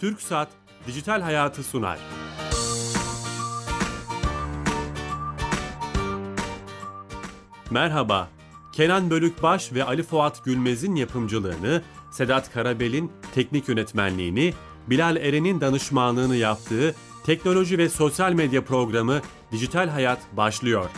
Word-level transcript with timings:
Türk 0.00 0.22
Saat 0.22 0.48
Dijital 0.86 1.20
Hayatı 1.20 1.62
sunar. 1.62 1.98
Merhaba, 7.70 8.28
Kenan 8.72 9.10
Bölükbaş 9.10 9.72
ve 9.72 9.84
Ali 9.84 10.02
Fuat 10.02 10.44
Gülmez'in 10.44 10.94
yapımcılığını, 10.94 11.82
Sedat 12.10 12.52
Karabel'in 12.52 13.12
teknik 13.34 13.68
yönetmenliğini, 13.68 14.54
Bilal 14.86 15.16
Eren'in 15.16 15.60
danışmanlığını 15.60 16.36
yaptığı 16.36 16.94
teknoloji 17.26 17.78
ve 17.78 17.88
sosyal 17.88 18.32
medya 18.32 18.64
programı 18.64 19.20
Dijital 19.52 19.88
Hayat 19.88 20.20
başlıyor. 20.32 20.90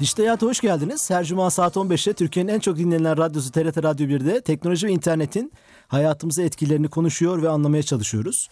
Dijital 0.00 0.24
Hayat'a 0.24 0.46
hoş 0.46 0.60
geldiniz. 0.60 1.10
Her 1.10 1.24
cuma 1.24 1.50
saat 1.50 1.76
15'te 1.76 2.12
Türkiye'nin 2.12 2.52
en 2.52 2.60
çok 2.60 2.76
dinlenen 2.76 3.18
radyosu 3.18 3.52
TRT 3.52 3.82
Radyo 3.82 4.06
1'de 4.06 4.40
teknoloji 4.40 4.86
ve 4.86 4.92
internetin 4.92 5.52
hayatımıza 5.88 6.42
etkilerini 6.42 6.88
konuşuyor 6.88 7.42
ve 7.42 7.48
anlamaya 7.48 7.82
çalışıyoruz. 7.82 8.48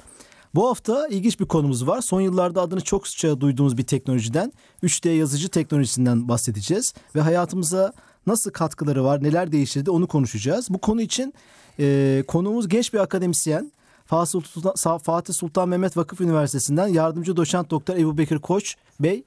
Bu 0.54 0.68
hafta 0.68 1.08
ilginç 1.08 1.40
bir 1.40 1.44
konumuz 1.44 1.86
var. 1.86 2.00
Son 2.00 2.20
yıllarda 2.20 2.62
adını 2.62 2.80
çok 2.80 3.08
sıkça 3.08 3.40
duyduğumuz 3.40 3.78
bir 3.78 3.82
teknolojiden 3.82 4.52
3D 4.82 5.08
yazıcı 5.08 5.48
teknolojisinden 5.48 6.28
bahsedeceğiz. 6.28 6.94
Ve 7.14 7.20
hayatımıza 7.20 7.92
nasıl 8.26 8.50
katkıları 8.50 9.04
var, 9.04 9.22
neler 9.22 9.52
değiştirdi 9.52 9.90
onu 9.90 10.06
konuşacağız. 10.06 10.70
Bu 10.70 10.78
konu 10.78 11.00
için 11.00 11.34
e, 11.78 12.24
konuğumuz 12.28 12.68
genç 12.68 12.94
bir 12.94 12.98
akademisyen. 12.98 13.72
Fatih 14.06 14.40
Sultan, 14.42 14.98
Fatih 14.98 15.34
Sultan 15.34 15.68
Mehmet 15.68 15.96
Vakıf 15.96 16.20
Üniversitesi'nden 16.20 16.88
yardımcı 16.88 17.36
doçent 17.36 17.70
doktor 17.70 17.96
Ebu 17.96 18.18
Bekir 18.18 18.38
Koç 18.38 18.76
Bey. 19.00 19.24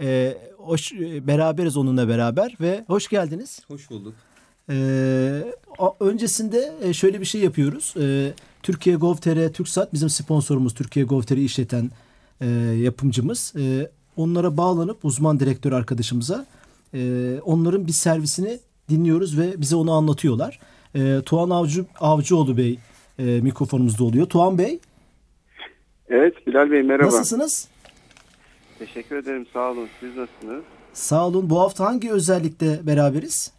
E, 0.00 0.38
hoş, 0.56 0.92
beraberiz 1.26 1.76
onunla 1.76 2.08
beraber 2.08 2.56
ve 2.60 2.84
hoş 2.86 3.08
geldiniz. 3.08 3.60
Hoş 3.68 3.90
bulduk. 3.90 4.14
Ee, 4.70 5.42
öncesinde 6.00 6.92
şöyle 6.92 7.20
bir 7.20 7.24
şey 7.24 7.40
yapıyoruz. 7.40 7.94
Ee, 8.00 8.32
Türkiye 8.62 8.96
Gov.tr, 8.96 9.52
TürkSat 9.52 9.92
bizim 9.92 10.08
sponsorumuz. 10.08 10.74
Türkiye 10.74 11.04
Gov.tr'i 11.04 11.44
işleten 11.44 11.90
e, 12.40 12.46
yapımcımız. 12.82 13.54
E, 13.58 13.90
onlara 14.16 14.56
bağlanıp 14.56 15.04
uzman 15.04 15.40
direktör 15.40 15.72
arkadaşımıza 15.72 16.46
e, 16.94 17.00
onların 17.44 17.86
bir 17.86 17.92
servisini 17.92 18.58
dinliyoruz 18.88 19.38
ve 19.38 19.60
bize 19.60 19.76
onu 19.76 19.92
anlatıyorlar. 19.92 20.60
E, 20.94 21.20
Tuğan 21.26 21.50
Avcı, 21.50 21.84
Avcıoğlu 22.00 22.56
Bey 22.56 22.78
e, 23.18 23.24
mikrofonumuzda 23.24 24.04
oluyor. 24.04 24.26
Tuğan 24.26 24.58
Bey. 24.58 24.78
Evet 26.08 26.46
Bilal 26.46 26.70
Bey 26.70 26.82
merhaba. 26.82 27.06
Nasılsınız? 27.06 27.68
Teşekkür 28.78 29.16
ederim 29.16 29.46
sağ 29.52 29.70
olun. 29.70 29.88
Siz 30.00 30.16
nasılsınız? 30.16 30.64
Sağ 30.92 31.26
olun. 31.26 31.50
Bu 31.50 31.60
hafta 31.60 31.84
hangi 31.84 32.12
özellikle 32.12 32.86
beraberiz? 32.86 33.54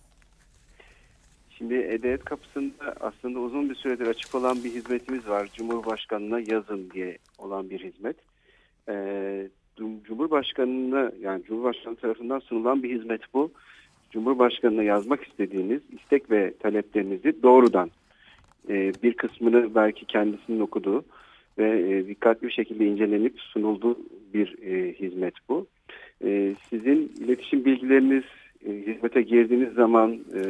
Şimdi 1.49 1.73
E-Devlet 1.73 2.25
kapısında 2.25 2.95
aslında 2.99 3.39
uzun 3.39 3.69
bir 3.69 3.75
süredir 3.75 4.07
açık 4.07 4.35
olan 4.35 4.63
bir 4.63 4.73
hizmetimiz 4.73 5.27
var. 5.27 5.49
Cumhurbaşkanına 5.53 6.39
yazın 6.39 6.89
diye 6.93 7.17
olan 7.37 7.69
bir 7.69 7.79
hizmet. 7.79 8.15
Ee, 8.89 9.49
Cumhurbaşkanına 9.77 11.11
yani 11.21 11.43
Cumhurbaşkanı 11.43 11.95
tarafından 11.95 12.39
sunulan 12.39 12.83
bir 12.83 12.99
hizmet 12.99 13.21
bu. 13.33 13.51
Cumhurbaşkanına 14.11 14.83
yazmak 14.83 15.23
istediğiniz 15.23 15.81
istek 15.91 16.31
ve 16.31 16.53
taleplerinizi 16.59 17.43
doğrudan 17.43 17.91
e, 18.69 18.93
bir 19.03 19.13
kısmını 19.13 19.75
belki 19.75 20.05
kendisinin 20.05 20.59
okuduğu 20.59 21.03
ve 21.57 21.79
e, 21.79 22.07
dikkatli 22.07 22.47
bir 22.47 22.53
şekilde 22.53 22.85
incelenip 22.85 23.39
sunulduğu 23.39 23.97
bir 24.33 24.55
e, 24.63 24.93
hizmet 24.93 25.33
bu. 25.49 25.67
E, 26.23 26.55
sizin 26.69 27.13
iletişim 27.19 27.65
bilgileriniz 27.65 28.23
e, 28.67 28.71
hizmete 28.71 29.21
girdiğiniz 29.21 29.73
zaman 29.73 30.13
e, 30.13 30.41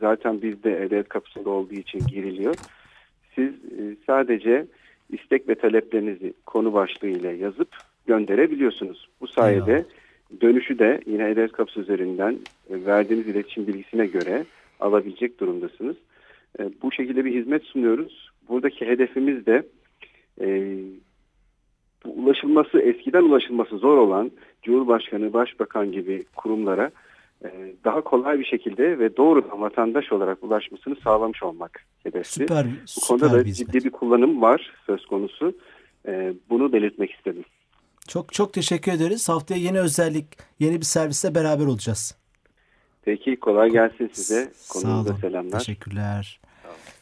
zaten 0.00 0.42
bizde 0.42 0.82
e-devlet 0.82 1.08
kapısında 1.08 1.50
olduğu 1.50 1.74
için 1.74 1.98
giriliyor. 2.06 2.54
Siz 3.34 3.48
e, 3.48 3.96
sadece 4.06 4.66
istek 5.12 5.48
ve 5.48 5.54
taleplerinizi 5.54 6.34
konu 6.46 6.72
başlığı 6.72 7.08
ile 7.08 7.28
yazıp 7.28 7.68
gönderebiliyorsunuz. 8.06 9.08
Bu 9.20 9.26
sayede 9.26 9.84
dönüşü 10.40 10.78
de 10.78 11.00
yine 11.06 11.30
e-devlet 11.30 11.52
kapısı 11.52 11.80
üzerinden 11.80 12.38
e, 12.70 12.84
verdiğiniz 12.86 13.28
iletişim 13.28 13.66
bilgisine 13.66 14.06
göre 14.06 14.44
alabilecek 14.80 15.40
durumdasınız. 15.40 15.96
E, 16.58 16.70
bu 16.82 16.92
şekilde 16.92 17.24
bir 17.24 17.34
hizmet 17.34 17.64
sunuyoruz. 17.64 18.30
Buradaki 18.48 18.86
hedefimiz 18.86 19.46
de 19.46 19.62
e, 20.40 20.78
ulaşılması 22.04 22.80
eskiden 22.80 23.22
ulaşılması 23.22 23.78
zor 23.78 23.98
olan 23.98 24.30
Cumhurbaşkanı, 24.62 25.32
Başbakan 25.32 25.92
gibi 25.92 26.24
kurumlara 26.36 26.90
e, 27.44 27.74
daha 27.84 28.00
kolay 28.00 28.38
bir 28.38 28.44
şekilde 28.44 28.98
ve 28.98 29.16
doğrudan 29.16 29.60
vatandaş 29.60 30.12
olarak 30.12 30.44
ulaşmasını 30.44 30.96
sağlamış 30.96 31.42
olmak 31.42 31.84
hedefi. 32.02 32.32
Süper, 32.32 32.66
Bu 32.96 33.06
konuda 33.06 33.32
da 33.32 33.44
ciddi 33.44 33.84
bir 33.84 33.90
kullanım 33.90 34.42
var 34.42 34.72
söz 34.86 35.06
konusu. 35.06 35.52
E, 36.08 36.34
bunu 36.50 36.72
belirtmek 36.72 37.10
istedim. 37.10 37.44
Çok 38.08 38.32
çok 38.32 38.52
teşekkür 38.52 38.92
ederiz. 38.92 39.28
Haftaya 39.28 39.60
yeni 39.60 39.80
özellik, 39.80 40.26
yeni 40.58 40.76
bir 40.76 40.84
serviste 40.84 41.34
beraber 41.34 41.66
olacağız. 41.66 42.18
Peki 43.02 43.36
kolay 43.36 43.70
gelsin 43.70 44.10
size. 44.12 44.52
Konuğunuza 44.72 45.14
selamlar. 45.14 45.58
Teşekkürler. 45.58 46.39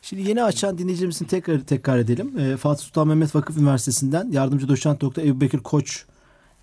Şimdi 0.02 0.28
yeni 0.28 0.42
açan 0.42 0.78
dinleyicimizin 0.78 1.24
tekrar 1.24 1.60
tekrar 1.60 1.98
edelim. 1.98 2.38
E, 2.38 2.56
Fatih 2.56 2.84
Sultan 2.84 3.08
Mehmet 3.08 3.34
Vakıf 3.34 3.56
Üniversitesi'nden 3.56 4.30
yardımcı 4.30 4.68
doçent 4.68 5.00
doktor 5.00 5.22
Ebu 5.22 5.40
Bekir 5.40 5.58
Koç 5.58 6.04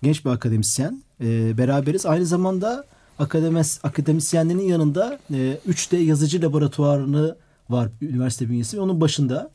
genç 0.02 0.24
bir 0.24 0.30
akademisyen. 0.30 1.02
E, 1.20 1.58
beraberiz. 1.58 2.06
Aynı 2.06 2.26
zamanda 2.26 2.84
akademis, 3.18 3.80
akademisyenlerin 3.82 4.60
yanında 4.60 5.18
e, 5.30 5.58
3D 5.68 5.96
yazıcı 5.96 6.42
laboratuvarını 6.42 7.36
var 7.70 7.88
üniversite 8.02 8.48
bünyesi. 8.48 8.80
Onun 8.80 9.00
başında 9.00 9.50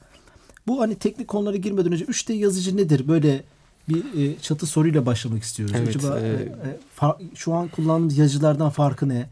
bu 0.68 0.82
hani 0.82 0.96
teknik 0.96 1.28
konulara 1.28 1.58
girmeden 1.58 1.92
önce 1.92 2.06
3D 2.06 2.34
yazıcı 2.34 2.78
nedir? 2.78 3.08
Böyle 3.08 3.44
bir 3.90 4.24
e, 4.24 4.40
çatı 4.40 4.66
soruyla 4.66 5.06
başlamak 5.06 5.44
istiyoruz. 5.44 5.76
Evet, 5.78 5.96
Acaba 5.96 6.20
e, 6.20 6.28
e, 6.30 6.50
far, 6.96 7.16
şu 7.36 7.54
an 7.54 7.68
kullandığımız 7.68 8.18
yazıcılardan 8.18 8.70
farkı 8.70 9.10
ne? 9.10 9.30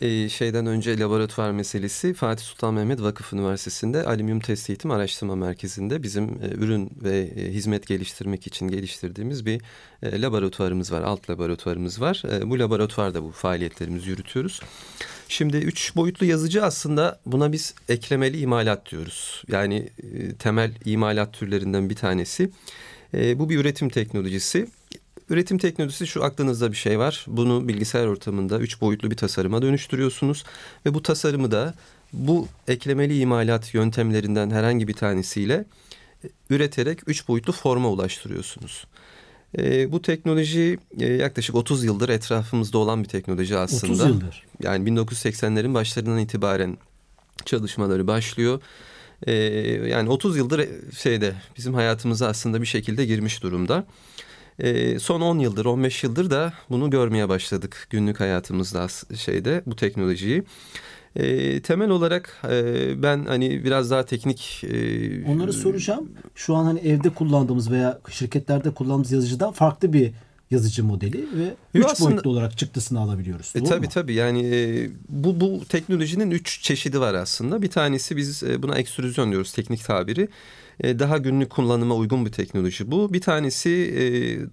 E, 0.00 0.28
şeyden 0.28 0.66
önce 0.66 0.98
laboratuvar 0.98 1.50
meselesi 1.50 2.14
Fatih 2.14 2.44
Sultan 2.44 2.74
Mehmet 2.74 3.02
Vakıf 3.02 3.32
Üniversitesi'nde 3.32 4.04
Alüminyum 4.04 4.40
Test 4.40 4.70
Eğitim 4.70 4.90
Araştırma 4.90 5.36
Merkezi'nde 5.36 6.02
bizim 6.02 6.24
e, 6.24 6.48
ürün 6.54 6.90
ve 7.02 7.18
e, 7.18 7.52
hizmet 7.52 7.86
geliştirmek 7.86 8.46
için 8.46 8.68
geliştirdiğimiz 8.68 9.46
bir 9.46 9.60
e, 10.02 10.22
laboratuvarımız 10.22 10.92
var. 10.92 11.02
Alt 11.02 11.30
laboratuvarımız 11.30 12.00
var. 12.00 12.22
Bu 12.44 12.58
laboratuvarda 12.58 13.22
bu 13.22 13.30
faaliyetlerimizi 13.30 14.10
yürütüyoruz. 14.10 14.60
Şimdi 15.28 15.56
üç 15.56 15.96
boyutlu 15.96 16.26
yazıcı 16.26 16.64
aslında 16.64 17.20
buna 17.26 17.52
biz 17.52 17.74
eklemeli 17.88 18.38
imalat 18.40 18.90
diyoruz. 18.90 19.42
Yani 19.48 19.88
temel 20.38 20.72
imalat 20.84 21.32
türlerinden 21.32 21.90
bir 21.90 21.96
tanesi. 21.96 22.50
Bu 23.12 23.50
bir 23.50 23.58
üretim 23.58 23.88
teknolojisi. 23.88 24.66
Üretim 25.32 25.58
teknolojisi 25.58 26.06
şu 26.06 26.24
aklınızda 26.24 26.72
bir 26.72 26.76
şey 26.76 26.98
var. 26.98 27.24
Bunu 27.26 27.68
bilgisayar 27.68 28.06
ortamında 28.06 28.58
üç 28.58 28.80
boyutlu 28.80 29.10
bir 29.10 29.16
tasarıma 29.16 29.62
dönüştürüyorsunuz. 29.62 30.44
Ve 30.86 30.94
bu 30.94 31.02
tasarımı 31.02 31.50
da 31.50 31.74
bu 32.12 32.48
eklemeli 32.68 33.18
imalat 33.18 33.74
yöntemlerinden 33.74 34.50
herhangi 34.50 34.88
bir 34.88 34.92
tanesiyle 34.94 35.64
e, 36.24 36.28
üreterek 36.50 37.08
üç 37.08 37.28
boyutlu 37.28 37.52
forma 37.52 37.88
ulaştırıyorsunuz. 37.88 38.86
E, 39.58 39.92
bu 39.92 40.02
teknoloji 40.02 40.78
e, 41.00 41.06
yaklaşık 41.06 41.54
30 41.54 41.84
yıldır 41.84 42.08
etrafımızda 42.08 42.78
olan 42.78 43.02
bir 43.02 43.08
teknoloji 43.08 43.56
aslında. 43.58 43.92
30 43.92 44.08
yıldır. 44.08 44.44
Yani 44.62 44.90
1980'lerin 44.90 45.74
başlarından 45.74 46.18
itibaren 46.18 46.78
çalışmaları 47.44 48.06
başlıyor. 48.06 48.60
E, 49.26 49.32
yani 49.88 50.08
30 50.08 50.36
yıldır 50.36 50.68
şeyde 50.98 51.34
bizim 51.56 51.74
hayatımıza 51.74 52.26
aslında 52.26 52.60
bir 52.60 52.66
şekilde 52.66 53.06
girmiş 53.06 53.42
durumda. 53.42 53.84
E, 54.58 54.98
son 54.98 55.20
10 55.20 55.38
yıldır, 55.38 55.64
15 55.64 56.04
yıldır 56.04 56.30
da 56.30 56.52
bunu 56.70 56.90
görmeye 56.90 57.28
başladık 57.28 57.86
günlük 57.90 58.20
hayatımızda 58.20 58.86
şeyde 59.16 59.62
bu 59.66 59.76
teknolojiyi. 59.76 60.42
E, 61.16 61.62
temel 61.62 61.90
olarak 61.90 62.40
e, 62.50 63.02
ben 63.02 63.24
hani 63.24 63.64
biraz 63.64 63.90
daha 63.90 64.04
teknik... 64.04 64.64
E, 64.64 65.24
Onları 65.26 65.52
soracağım. 65.52 66.10
Şu 66.34 66.54
an 66.54 66.64
hani 66.64 66.80
evde 66.80 67.10
kullandığımız 67.10 67.70
veya 67.70 68.00
şirketlerde 68.10 68.70
kullandığımız 68.70 69.12
yazıcıdan 69.12 69.52
farklı 69.52 69.92
bir 69.92 70.12
yazıcı 70.52 70.84
modeli 70.84 71.26
ve 71.38 71.54
üç 71.74 71.84
aslında, 71.84 72.10
boyutlu 72.10 72.30
olarak 72.30 72.58
çıktısını 72.58 73.00
alabiliyoruz. 73.00 73.52
E, 73.54 73.64
tabii 73.64 73.86
mu? 73.86 73.92
tabii 73.94 74.14
yani 74.14 74.46
e, 74.54 74.90
bu, 75.08 75.40
bu 75.40 75.64
teknolojinin 75.68 76.30
üç 76.30 76.62
çeşidi 76.62 77.00
var 77.00 77.14
aslında. 77.14 77.62
Bir 77.62 77.70
tanesi 77.70 78.16
biz 78.16 78.42
e, 78.42 78.62
buna 78.62 78.78
ekstrüzyon 78.78 79.30
diyoruz 79.30 79.52
teknik 79.52 79.84
tabiri. 79.84 80.28
E, 80.80 80.98
daha 80.98 81.18
günlük 81.18 81.50
kullanıma 81.50 81.94
uygun 81.94 82.26
bir 82.26 82.32
teknoloji 82.32 82.90
bu. 82.90 83.12
Bir 83.12 83.20
tanesi 83.20 83.70
e, 83.70 84.02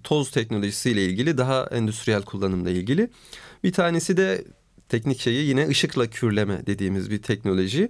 toz 0.02 0.30
teknolojisiyle 0.30 1.04
ilgili 1.04 1.38
daha 1.38 1.66
endüstriyel 1.72 2.22
kullanımla 2.22 2.70
ilgili. 2.70 3.10
Bir 3.64 3.72
tanesi 3.72 4.16
de 4.16 4.44
teknik 4.88 5.20
şeyi 5.20 5.48
yine 5.48 5.68
ışıkla 5.68 6.06
kürleme 6.06 6.66
dediğimiz 6.66 7.10
bir 7.10 7.22
teknoloji. 7.22 7.88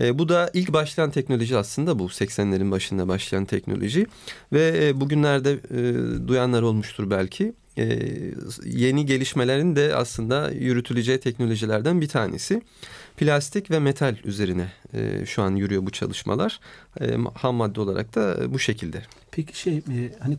E, 0.00 0.18
bu 0.18 0.28
da 0.28 0.50
ilk 0.54 0.72
başlayan 0.72 1.10
teknoloji 1.10 1.56
aslında 1.56 1.98
bu 1.98 2.04
80'lerin 2.04 2.70
başında 2.70 3.08
başlayan 3.08 3.44
teknoloji 3.44 4.06
ve 4.52 4.92
bugünlerde 5.00 5.58
duyanlar 6.28 6.62
olmuştur 6.62 7.10
belki. 7.10 7.52
E, 7.78 8.14
yeni 8.64 9.06
gelişmelerin 9.06 9.76
de 9.76 9.94
aslında 9.94 10.50
yürütüleceği 10.50 11.18
teknolojilerden 11.18 12.00
bir 12.00 12.08
tanesi. 12.08 12.62
Plastik 13.16 13.70
ve 13.70 13.78
metal 13.78 14.16
üzerine 14.24 14.72
e, 14.94 15.26
şu 15.26 15.42
an 15.42 15.54
yürüyor 15.56 15.86
bu 15.86 15.90
çalışmalar. 15.90 16.60
E, 17.00 17.16
ham 17.34 17.54
madde 17.54 17.80
olarak 17.80 18.14
da 18.14 18.52
bu 18.52 18.58
şekilde. 18.58 19.02
Peki 19.30 19.58
şey 19.58 19.76
e, 19.76 20.12
hani 20.18 20.34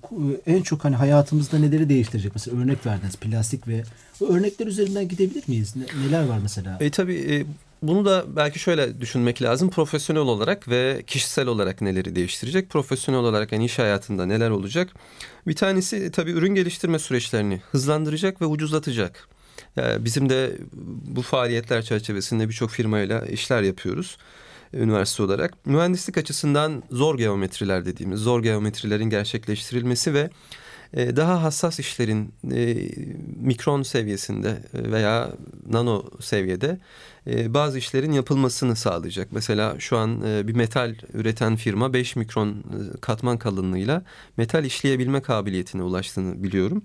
e, 0.46 0.54
en 0.56 0.62
çok 0.62 0.84
hani 0.84 0.96
hayatımızda 0.96 1.60
neleri 1.60 1.90
değiştirecek? 1.90 2.32
Mesela 2.36 2.58
örnek 2.62 2.86
verdiniz 2.86 3.16
plastik 3.16 3.68
ve 3.68 3.84
o 4.22 4.28
örnekler 4.28 4.68
üzerinden 4.68 5.08
gidebilir 5.08 5.44
miyiz? 5.48 5.76
Ne, 5.76 6.08
neler 6.08 6.24
var 6.24 6.40
mesela? 6.42 6.78
E, 6.80 6.90
tabii 6.90 7.16
e, 7.16 7.46
bunu 7.82 8.06
da 8.06 8.26
belki 8.36 8.60
şöyle 8.60 9.02
düşünmek 9.02 9.42
lazım. 9.42 9.70
Profesyonel 9.70 10.22
olarak 10.22 10.68
ve 10.68 11.04
kişisel 11.08 11.48
olarak 11.48 11.82
neleri 11.82 12.16
değiştirecek? 12.16 12.70
Profesyonel 12.70 13.22
olarak 13.22 13.52
yani 13.52 13.66
iş 13.66 13.80
hayatında 13.80 14.26
neler 14.26 14.50
olacak? 14.50 14.90
Bir 15.48 15.56
tanesi 15.56 16.12
tabii 16.12 16.32
ürün 16.32 16.56
geliştirme 16.56 17.00
süreçlerini 17.00 17.62
hızlandıracak 17.72 18.42
ve 18.42 18.46
ucuzlatacak. 18.46 19.28
Yani 19.76 20.06
bizim 20.06 20.30
de 20.30 20.58
bu 21.06 21.22
faaliyetler 21.22 21.82
çerçevesinde 21.82 22.50
birçok 22.50 22.70
firmayla 22.70 23.26
işler 23.26 23.62
yapıyoruz 23.62 24.18
üniversite 24.74 25.24
olarak. 25.24 25.66
Mühendislik 25.66 26.18
açısından 26.18 26.84
zor 26.92 27.18
geometriler 27.18 27.86
dediğimiz 27.86 28.20
zor 28.20 28.44
geometrilerin 28.44 29.10
gerçekleştirilmesi 29.10 30.14
ve 30.14 30.30
e, 30.94 31.16
daha 31.16 31.44
hassas 31.44 31.80
işlerin 31.80 32.34
e, 32.54 32.90
mikron 33.42 33.84
seviyesinde 33.84 34.58
e, 34.74 34.92
veya 34.92 35.32
nano 35.70 36.06
seviyede 36.20 36.80
bazı 37.28 37.78
işlerin 37.78 38.12
yapılmasını 38.12 38.76
sağlayacak. 38.76 39.28
Mesela 39.32 39.76
şu 39.80 39.98
an 39.98 40.22
bir 40.48 40.56
metal 40.56 40.96
üreten 41.14 41.56
firma 41.56 41.94
5 41.94 42.16
mikron 42.16 42.64
katman 43.02 43.38
kalınlığıyla 43.38 44.04
metal 44.38 44.66
işleyebilme 44.66 45.22
kabiliyetine 45.22 45.84
ulaştığını 45.84 46.44
biliyorum. 46.44 46.84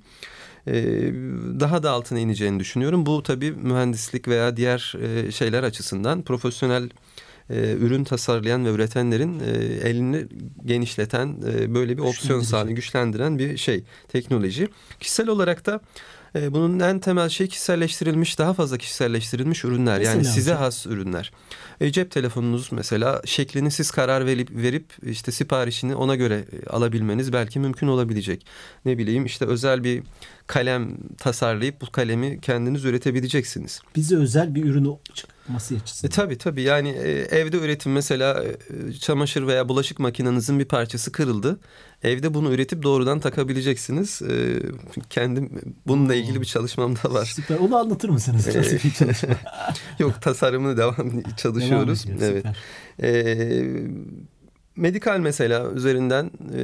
Daha 1.61 1.83
da 1.83 1.91
altına 1.91 2.19
ineceğini 2.19 2.61
düşünüyorum. 2.61 3.07
Bu 3.07 3.23
tabii 3.23 3.53
mühendislik 3.53 4.29
veya 4.29 4.57
diğer 4.57 4.95
şeyler 5.31 5.63
açısından 5.63 6.23
profesyonel 6.23 6.91
e, 7.51 7.73
ürün 7.73 8.05
tasarlayan 8.05 8.65
ve 8.65 8.71
üretenlerin 8.71 9.41
e, 9.41 9.51
elini 9.89 10.27
genişleten 10.65 11.37
e, 11.49 11.75
böyle 11.75 11.97
bir 11.97 12.03
opsiyon 12.03 12.41
sağlayan, 12.41 12.75
güçlendiren 12.75 13.39
bir 13.39 13.57
şey 13.57 13.85
teknoloji. 14.09 14.69
Kişisel 15.01 15.29
olarak 15.29 15.67
da 15.67 15.81
e, 16.37 16.55
bunun 16.55 16.81
en 16.81 16.99
temel 16.99 17.29
şey 17.29 17.47
kişiselleştirilmiş, 17.47 18.39
daha 18.39 18.55
fazla 18.55 18.79
kişiselleştirilmiş 18.79 19.65
ürünler. 19.65 19.99
Mesela 19.99 20.15
yani 20.15 20.25
size 20.25 20.51
hocam. 20.51 20.63
has 20.63 20.87
ürünler. 20.87 21.33
E, 21.81 21.93
cep 21.93 22.11
telefonunuz 22.11 22.73
mesela 22.73 23.23
şeklini 23.25 23.71
siz 23.71 23.91
karar 23.91 24.27
verip, 24.27 24.51
verip 24.51 24.93
işte 25.03 25.33
siparişini 25.33 25.95
ona 25.95 26.15
göre 26.15 26.45
alabilmeniz 26.71 27.33
belki 27.33 27.61
mümkün 27.61 27.87
olabilecek. 27.87 28.47
Ne 28.85 28.99
bileyim 28.99 29.27
işte 29.27 29.45
özel 29.45 29.85
bir 29.85 30.03
kalem 30.47 30.97
tasarlayıp 31.19 31.81
bu 31.81 31.91
kalemi 31.93 32.41
kendiniz 32.41 32.85
üretebileceksiniz. 32.85 33.81
Bize 33.97 34.17
özel 34.17 34.55
bir 34.55 34.65
ürünü 34.65 34.97
çıkması 35.15 35.75
açısından. 35.75 36.11
E, 36.11 36.15
tabii 36.15 36.39
tabii 36.39 36.63
yani 36.63 36.89
e, 36.89 37.11
evde 37.11 37.57
üretim 37.57 37.93
mesela 37.93 38.45
e, 38.45 38.93
çamaşır 38.93 39.47
veya 39.47 39.69
bulaşık 39.69 39.99
makinenizin 39.99 40.59
bir 40.59 40.65
parçası 40.65 41.13
kırıldı. 41.13 41.61
Evde 42.03 42.35
bunu 42.35 42.53
üretip 42.53 42.83
doğrudan 42.83 43.21
takabileceksiniz. 43.21 44.23
E, 44.23 44.63
kendim 45.11 45.75
bununla 45.87 46.15
ilgili 46.15 46.41
bir 46.41 46.47
çalışmam 46.47 46.97
da 46.97 47.13
var. 47.13 47.25
Süper. 47.25 47.57
Onu 47.59 47.77
anlatır 47.77 48.09
mısınız? 48.09 48.45
Çalışma? 48.53 49.29
Yok 49.99 50.23
tasarımını 50.23 50.77
devam 50.77 51.23
çalışıyoruz. 51.37 52.07
Devam 52.07 52.17
ediyor, 52.17 52.43
evet. 52.45 52.57
E, 53.03 53.35
medikal 54.77 55.19
mesela 55.19 55.71
üzerinden 55.71 56.31
e, 56.57 56.63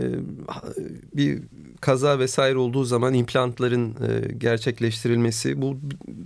bir 1.17 1.43
kaza 1.81 2.19
vesaire 2.19 2.59
olduğu 2.59 2.85
zaman 2.85 3.15
implantların 3.15 3.91
e, 3.91 4.33
gerçekleştirilmesi 4.39 5.63
bu 5.63 5.77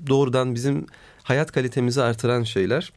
doğrudan 0.07 0.55
bizim 0.55 0.87
hayat 1.23 1.53
kalitemizi 1.53 2.03
artıran 2.03 2.43
şeyler. 2.43 2.93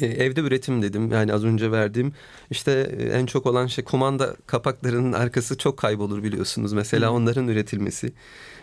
E, 0.00 0.06
evde 0.06 0.40
üretim 0.40 0.82
dedim 0.82 1.12
yani 1.12 1.32
az 1.32 1.44
önce 1.44 1.72
verdiğim 1.72 2.12
işte 2.50 2.96
e, 2.98 3.02
en 3.04 3.26
çok 3.26 3.46
olan 3.46 3.66
şey 3.66 3.84
kumanda 3.84 4.36
kapaklarının 4.46 5.12
arkası 5.12 5.58
çok 5.58 5.76
kaybolur 5.76 6.22
biliyorsunuz 6.22 6.72
mesela 6.72 7.10
hmm. 7.10 7.16
onların 7.16 7.48
üretilmesi 7.48 8.12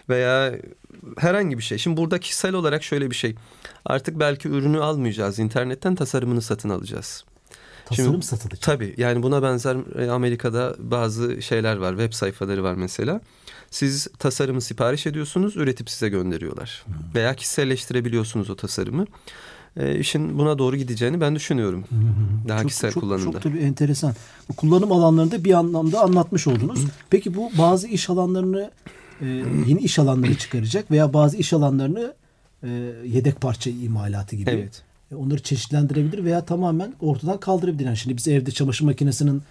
veya 0.10 0.54
herhangi 1.18 1.58
bir 1.58 1.64
şey. 1.64 1.78
Şimdi 1.78 1.98
burada 1.98 2.20
kişisel 2.20 2.54
olarak 2.54 2.84
şöyle 2.84 3.10
bir 3.10 3.16
şey 3.16 3.36
artık 3.86 4.20
belki 4.20 4.50
ürünü 4.50 4.80
almayacağız 4.80 5.40
internetten 5.40 5.96
tasarımını 5.96 6.42
satın 6.42 6.70
alacağız. 6.70 7.26
Tasarım 7.86 8.12
Şimdi, 8.12 8.26
satılacak. 8.26 8.62
Tabii 8.62 8.94
yani 8.98 9.24
buna 9.24 9.44
benzer 9.44 9.78
e, 10.00 10.12
Amerika'da 10.12 10.76
bazı 10.80 11.42
şeyler 11.42 11.78
var 11.78 11.92
web 11.92 12.14
sayfaları 12.14 12.64
var 12.64 12.74
mesela. 12.74 13.22
Siz 13.72 14.08
tasarımı 14.20 14.62
sipariş 14.62 15.08
ediyorsunuz 15.08 15.58
üretip 15.58 15.90
size 15.90 16.10
gönderiyorlar. 16.10 16.84
Hmm. 16.86 16.94
Veya 17.16 17.36
kişiselleştirebiliyorsunuz 17.36 18.50
o 18.50 18.56
tasarımı. 18.56 19.06
E, 19.78 20.00
işin 20.00 20.38
buna 20.38 20.58
doğru 20.58 20.76
gideceğini 20.76 21.22
ben 21.22 21.36
düşünüyorum. 21.36 21.84
Hmm. 21.90 22.50
Daha 22.50 22.60
çok, 22.60 22.68
kişisel 22.68 22.92
çok, 22.92 23.04
kullanımda. 23.04 23.32
Çok 23.32 23.42
tabii 23.42 23.60
enteresan. 23.60 24.14
Bu 24.50 24.54
kullanım 24.54 24.92
alanlarında 24.92 25.44
bir 25.44 25.54
anlamda 25.54 26.02
anlatmış 26.02 26.48
oldunuz. 26.48 26.86
Peki 27.10 27.36
bu 27.36 27.52
bazı 27.58 27.88
iş 27.88 28.10
alanlarını 28.10 28.72
e, 29.22 29.26
yeni 29.68 29.80
iş 29.80 30.00
alanları 30.00 30.36
çıkaracak 30.36 30.92
veya 30.92 31.14
bazı 31.14 31.38
iş 31.38 31.54
alanlarını 31.54 32.14
e, 32.64 32.70
yedek 33.06 33.42
parça 33.42 33.70
imalatı 33.70 34.36
gibi. 34.36 34.50
Evet 34.50 34.84
onları 35.16 35.44
çeşitlendirebilir 35.44 36.24
veya 36.24 36.46
tamamen 36.46 36.94
ortadan 37.00 37.40
kaldırabilir. 37.40 37.86
Yani 37.86 37.98
şimdi 37.98 38.18
biz 38.18 38.28
evde 38.28 38.52
çamaşır 38.52 38.86
makinesinin 38.86 39.42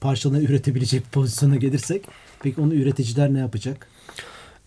parçalarını 0.00 0.44
üretebilecek 0.44 1.12
pozisyona 1.12 1.56
gelirsek 1.56 2.04
peki 2.42 2.60
onu 2.60 2.74
üreticiler 2.74 3.34
ne 3.34 3.38
yapacak? 3.38 3.88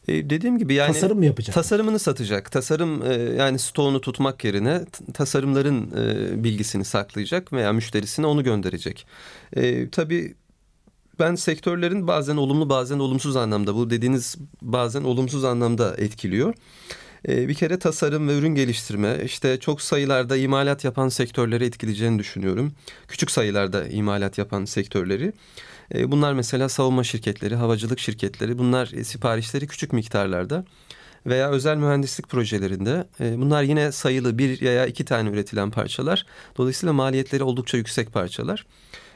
E, 0.07 0.30
dediğim 0.30 0.57
gibi 0.57 0.74
yani 0.74 0.94
tasarım 0.94 1.18
mı 1.18 1.25
yapacak? 1.25 1.56
Tasarımını 1.56 2.00
satacak. 2.00 2.51
Tasarım 2.51 3.12
e, 3.12 3.13
yani 3.13 3.59
stoğunu 3.59 4.01
tutmak 4.01 4.44
yerine 4.44 4.81
tasarımların 5.13 5.91
e, 5.97 6.44
bilgisini 6.44 6.85
saklayacak 6.85 7.53
veya 7.53 7.74
müşterisine 7.74 8.25
onu 8.25 8.44
gönderecek. 8.44 9.07
E, 9.56 9.89
tabii 9.89 10.35
ben 11.19 11.35
sektörlerin 11.35 12.07
bazen 12.07 12.38
olumlu 12.38 12.69
bazen 12.69 13.00
olumsuz 13.00 13.35
anlamda 13.35 13.75
bu 13.75 13.89
dediğiniz 13.89 14.38
bazen 14.62 15.03
olumsuz 15.03 15.44
anlamda 15.44 15.95
etkiliyor. 15.97 16.53
Ee, 17.27 17.48
bir 17.48 17.54
kere 17.54 17.80
tasarım 17.80 18.27
ve 18.27 18.38
ürün 18.38 18.56
geliştirme 18.56 19.18
işte 19.25 19.60
çok 19.60 19.81
sayılarda 19.81 20.38
imalat 20.38 20.83
yapan 20.83 21.10
sektörleri 21.10 21.66
etkileyeceğini 21.66 22.19
düşünüyorum. 22.19 22.74
Küçük 23.07 23.31
sayılarda 23.31 23.88
imalat 23.88 24.38
yapan 24.38 24.66
sektörleri. 24.66 25.33
Ee, 25.95 26.11
bunlar 26.11 26.33
mesela 26.33 26.69
savunma 26.69 27.04
şirketleri, 27.04 27.56
havacılık 27.56 27.99
şirketleri 27.99 28.57
bunlar 28.57 28.92
e, 28.94 29.04
siparişleri 29.04 29.68
küçük 29.68 29.94
miktarlarda 29.94 30.66
veya 31.26 31.49
özel 31.49 31.78
mühendislik 31.78 32.30
projelerinde 32.30 33.07
e, 33.19 33.38
bunlar 33.38 33.64
yine 33.64 33.92
sayılı 33.92 34.38
bir 34.38 34.61
veya 34.61 34.85
iki 34.85 35.06
tane 35.06 35.30
üretilen 35.30 35.71
parçalar. 35.71 36.26
Dolayısıyla 36.57 36.94
maliyetleri 36.94 37.44
oldukça 37.44 37.78
yüksek 37.78 38.14
parçalar. 38.14 38.66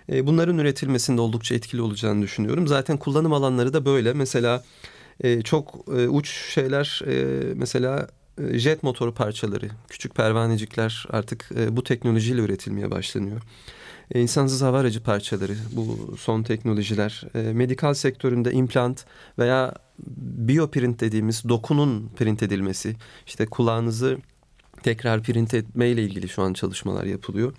Bunların 0.09 0.57
üretilmesinde 0.57 1.21
oldukça 1.21 1.55
etkili 1.55 1.81
olacağını 1.81 2.21
düşünüyorum. 2.21 2.67
Zaten 2.67 2.97
kullanım 2.97 3.33
alanları 3.33 3.73
da 3.73 3.85
böyle. 3.85 4.13
Mesela 4.13 4.63
e, 5.19 5.41
çok 5.41 5.85
e, 5.87 6.07
uç 6.07 6.29
şeyler 6.29 7.01
e, 7.07 7.43
mesela 7.55 8.07
e, 8.41 8.59
jet 8.59 8.83
motoru 8.83 9.13
parçaları, 9.13 9.69
küçük 9.89 10.15
pervanecikler 10.15 11.05
artık 11.09 11.49
e, 11.55 11.77
bu 11.77 11.83
teknolojiyle 11.83 12.41
üretilmeye 12.41 12.91
başlanıyor. 12.91 13.41
E, 14.11 14.21
insansız 14.21 14.61
hava 14.61 14.79
aracı 14.79 15.03
parçaları, 15.03 15.55
bu 15.71 16.15
son 16.19 16.43
teknolojiler, 16.43 17.23
e, 17.35 17.39
medikal 17.39 17.93
sektöründe 17.93 18.51
implant 18.51 19.05
veya 19.39 19.73
bioprint 20.17 20.99
dediğimiz 20.99 21.49
dokunun 21.49 22.11
print 22.15 22.43
edilmesi, 22.43 22.95
işte 23.25 23.45
kulağınızı 23.45 24.17
tekrar 24.83 25.23
print 25.23 25.53
etmeyle 25.53 26.03
ilgili 26.03 26.29
şu 26.29 26.41
an 26.41 26.53
çalışmalar 26.53 27.03
yapılıyor. 27.03 27.53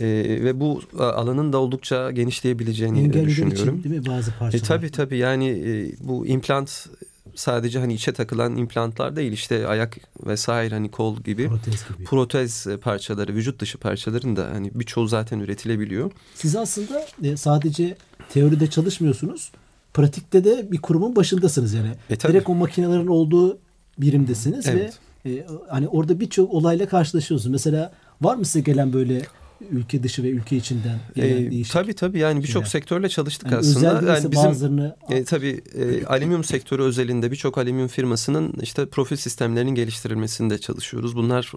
E, 0.00 0.06
ve 0.44 0.60
bu 0.60 0.82
alanın 0.98 1.52
da 1.52 1.58
oldukça 1.58 2.10
genişleyebileceğini 2.10 2.98
Engelliler 2.98 3.26
düşünüyorum. 3.26 3.78
Için, 3.78 3.90
değil 3.90 4.00
mi 4.00 4.06
bazı 4.06 4.30
parçalar? 4.38 4.62
E, 4.62 4.66
tabii 4.66 4.90
tabii 4.90 5.18
yani 5.18 5.48
e, 5.48 5.92
bu 6.00 6.26
implant 6.26 6.88
sadece 7.34 7.78
hani 7.78 7.94
içe 7.94 8.12
takılan 8.12 8.56
implantlar 8.56 9.16
değil 9.16 9.32
işte 9.32 9.66
ayak 9.66 9.96
vesaire 10.26 10.74
hani 10.74 10.90
kol 10.90 11.16
gibi 11.16 11.48
protez, 11.48 11.84
gibi. 11.88 12.04
protez 12.04 12.66
parçaları 12.82 13.34
vücut 13.34 13.60
dışı 13.60 13.78
parçaların 13.78 14.36
da 14.36 14.50
hani 14.52 14.70
birçoğu 14.74 15.06
zaten 15.06 15.40
üretilebiliyor. 15.40 16.10
Siz 16.34 16.56
aslında 16.56 17.06
e, 17.22 17.36
sadece 17.36 17.96
teoride 18.28 18.70
çalışmıyorsunuz. 18.70 19.52
Pratikte 19.94 20.44
de 20.44 20.72
bir 20.72 20.78
kurumun 20.78 21.16
başındasınız 21.16 21.74
yani. 21.74 21.90
E, 22.10 22.20
Direkt 22.20 22.48
o 22.48 22.54
makinelerin 22.54 23.06
olduğu 23.06 23.58
birimdesiniz 23.98 24.66
evet. 24.66 24.98
ve 25.26 25.30
e, 25.30 25.46
hani 25.68 25.88
orada 25.88 26.20
birçok 26.20 26.54
olayla 26.54 26.88
karşılaşıyorsunuz. 26.88 27.52
Mesela 27.52 27.92
var 28.20 28.36
mı 28.36 28.44
size 28.44 28.60
gelen 28.60 28.92
böyle 28.92 29.22
ülke 29.70 30.02
dışı 30.02 30.22
ve 30.22 30.28
ülke 30.30 30.56
içinden 30.56 30.98
gelen 31.14 31.46
e, 31.46 31.50
değişik 31.50 31.72
Tabii 31.72 31.94
tabii 31.94 32.18
yani 32.18 32.42
birçok 32.42 32.68
sektörle 32.68 33.08
çalıştık 33.08 33.50
yani 33.50 33.60
aslında. 33.60 34.12
Yani 34.12 34.32
bizim 34.32 34.50
bazılarını... 34.50 34.96
e, 35.10 35.24
tabii 35.24 35.60
e, 35.74 36.04
alüminyum 36.06 36.44
sektörü 36.44 36.82
özelinde 36.82 37.30
birçok 37.30 37.58
alüminyum 37.58 37.88
firmasının 37.88 38.52
işte 38.62 38.86
profil 38.86 39.16
sistemlerinin 39.16 39.74
geliştirilmesinde 39.74 40.58
çalışıyoruz. 40.58 41.16
Bunlar 41.16 41.52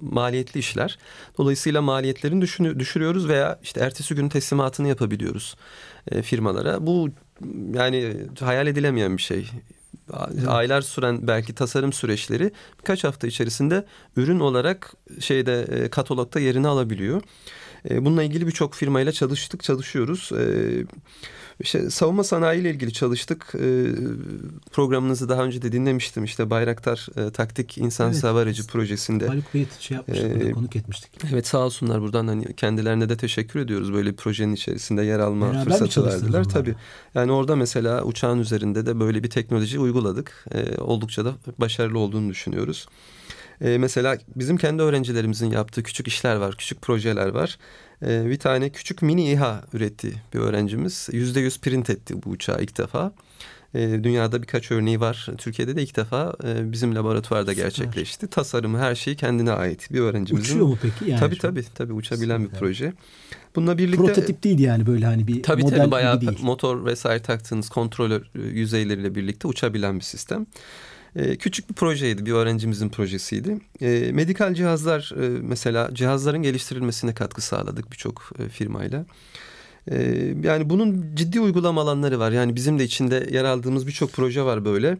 maliyetli 0.00 0.58
işler. 0.58 0.98
Dolayısıyla 1.38 1.82
maliyetlerini 1.82 2.40
düşün, 2.40 2.78
düşürüyoruz 2.78 3.28
veya 3.28 3.58
işte 3.62 3.80
ertesi 3.80 4.14
gün 4.14 4.28
teslimatını 4.28 4.88
yapabiliyoruz 4.88 5.56
e, 6.10 6.22
firmalara. 6.22 6.86
Bu 6.86 7.08
yani 7.74 8.14
hayal 8.40 8.66
edilemeyen 8.66 9.16
bir 9.16 9.22
şey 9.22 9.50
aylar 10.48 10.80
süren 10.80 11.26
belki 11.26 11.54
tasarım 11.54 11.92
süreçleri 11.92 12.52
birkaç 12.78 13.04
hafta 13.04 13.26
içerisinde 13.26 13.84
ürün 14.16 14.40
olarak 14.40 14.94
şeyde 15.20 15.62
e, 15.62 15.90
katalogda 15.90 16.40
yerini 16.40 16.68
alabiliyor. 16.68 17.22
E, 17.90 18.04
bununla 18.04 18.22
ilgili 18.22 18.46
birçok 18.46 18.74
firmayla 18.74 19.12
çalıştık, 19.12 19.62
çalışıyoruz. 19.62 20.30
E, 20.32 20.44
işte 21.60 21.90
savunma 21.90 22.24
sanayi 22.24 22.60
ile 22.60 22.70
ilgili 22.70 22.92
çalıştık. 22.92 23.52
E, 23.54 23.86
programınızı 24.72 25.28
daha 25.28 25.44
önce 25.44 25.62
de 25.62 25.72
dinlemiştim. 25.72 26.24
İşte 26.24 26.50
Bayraktar 26.50 27.06
e, 27.16 27.30
Taktik 27.30 27.78
İnsan 27.78 28.12
evet. 28.12 28.24
Hava 28.24 28.40
Aracı 28.40 28.66
projesinde. 28.66 29.26
Haluk 29.26 29.54
Bey'i 29.54 29.66
şey 29.80 29.96
yapmıştık, 29.96 30.42
ee, 30.42 30.50
konuk 30.50 30.76
etmiştik. 30.76 31.10
Evet 31.32 31.46
sağ 31.46 31.58
olsunlar 31.58 32.00
buradan 32.00 32.28
hani 32.28 32.54
kendilerine 32.54 33.08
de 33.08 33.16
teşekkür 33.16 33.60
ediyoruz. 33.60 33.92
Böyle 33.92 34.10
bir 34.10 34.16
projenin 34.16 34.54
içerisinde 34.54 35.02
yer 35.02 35.18
alma 35.18 35.52
Beraber 35.52 35.64
fırsatı 35.64 36.06
verdiler. 36.06 36.44
Tabii. 36.44 36.74
Yani 37.14 37.32
orada 37.32 37.56
mesela 37.56 38.02
uçağın 38.04 38.38
üzerinde 38.38 38.86
de 38.86 39.00
böyle 39.00 39.22
bir 39.22 39.30
teknoloji 39.30 39.78
uyguladık. 39.78 40.44
E, 40.54 40.78
oldukça 40.78 41.24
da 41.24 41.34
başarılı 41.58 41.98
olduğunu 41.98 42.30
düşünüyoruz. 42.30 42.86
E, 43.60 43.78
mesela 43.78 44.18
bizim 44.36 44.56
kendi 44.56 44.82
öğrencilerimizin 44.82 45.50
yaptığı 45.50 45.82
küçük 45.82 46.08
işler 46.08 46.36
var, 46.36 46.56
küçük 46.56 46.82
projeler 46.82 47.28
var. 47.28 47.58
E, 48.02 48.26
bir 48.26 48.38
tane 48.38 48.70
küçük 48.70 49.02
mini 49.02 49.32
İHA 49.32 49.64
üretti 49.72 50.12
bir 50.34 50.38
öğrencimiz. 50.38 51.08
Yüzde 51.12 51.40
yüz 51.40 51.60
print 51.60 51.90
etti 51.90 52.14
bu 52.24 52.30
uçağı 52.30 52.62
ilk 52.62 52.78
defa. 52.78 53.12
E, 53.74 54.04
dünyada 54.04 54.42
birkaç 54.42 54.70
örneği 54.70 55.00
var. 55.00 55.28
Türkiye'de 55.38 55.76
de 55.76 55.82
ilk 55.82 55.96
defa 55.96 56.34
e, 56.44 56.72
bizim 56.72 56.94
laboratuvarda 56.94 57.50
Süper. 57.50 57.64
gerçekleşti. 57.64 58.26
Tasarımı 58.26 58.78
her 58.78 58.94
şeyi 58.94 59.16
kendine 59.16 59.50
ait 59.50 59.92
bir 59.92 60.00
öğrencimizin. 60.00 60.50
Uçuyor 60.50 60.66
mu 60.66 60.78
peki? 60.82 61.10
Yani 61.10 61.20
tabii 61.20 61.38
tabii 61.38 61.64
tabii 61.74 61.92
uçabilen 61.92 62.38
Süper. 62.38 62.54
bir 62.54 62.58
proje. 62.58 62.92
Bununla 63.56 63.78
birlikte 63.78 64.04
prototip 64.06 64.44
değil 64.44 64.58
yani 64.58 64.86
böyle 64.86 65.06
hani 65.06 65.26
bir 65.26 65.42
tabii, 65.42 65.62
model 65.62 65.78
tabii, 65.78 65.90
bayağı 65.90 66.20
değil. 66.20 66.38
motor 66.42 66.84
vesaire 66.84 67.22
taktığınız 67.22 67.68
kontrolör 67.68 68.20
e, 68.20 68.42
yüzeyleriyle 68.42 69.14
birlikte 69.14 69.48
uçabilen 69.48 69.98
bir 69.98 70.04
sistem. 70.04 70.46
E, 71.16 71.36
küçük 71.36 71.68
bir 71.70 71.74
projeydi, 71.74 72.26
bir 72.26 72.32
öğrencimizin 72.32 72.88
projesiydi. 72.88 73.58
E, 73.80 74.12
medikal 74.12 74.54
cihazlar 74.54 75.12
e, 75.22 75.28
mesela 75.28 75.90
cihazların 75.94 76.42
geliştirilmesine 76.42 77.14
katkı 77.14 77.40
sağladık 77.40 77.92
birçok 77.92 78.30
e, 78.38 78.48
firmayla. 78.48 79.06
E, 79.90 79.96
yani 80.42 80.70
bunun 80.70 81.14
ciddi 81.14 81.40
uygulama 81.40 81.80
alanları 81.80 82.18
var. 82.18 82.32
Yani 82.32 82.56
bizim 82.56 82.78
de 82.78 82.84
içinde 82.84 83.28
yer 83.32 83.44
aldığımız 83.44 83.86
birçok 83.86 84.12
proje 84.12 84.42
var 84.42 84.64
böyle. 84.64 84.98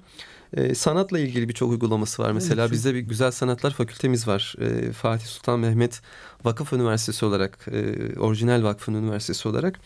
E, 0.57 0.75
sanatla 0.75 1.19
ilgili 1.19 1.49
birçok 1.49 1.71
uygulaması 1.71 2.23
var. 2.23 2.33
Mesela 2.33 2.63
evet, 2.63 2.73
bizde 2.73 2.95
bir 2.95 3.01
güzel 3.01 3.31
sanatlar 3.31 3.71
fakültemiz 3.71 4.29
var. 4.29 4.55
E, 4.61 4.93
Fatih 4.93 5.27
Sultan 5.27 5.61
Mehmet 5.61 6.01
Vakıf 6.45 6.73
Üniversitesi 6.73 7.25
olarak, 7.25 7.69
e, 7.73 8.19
orijinal 8.19 8.63
vakfın 8.63 8.95
üniversitesi 8.95 9.49
olarak. 9.49 9.81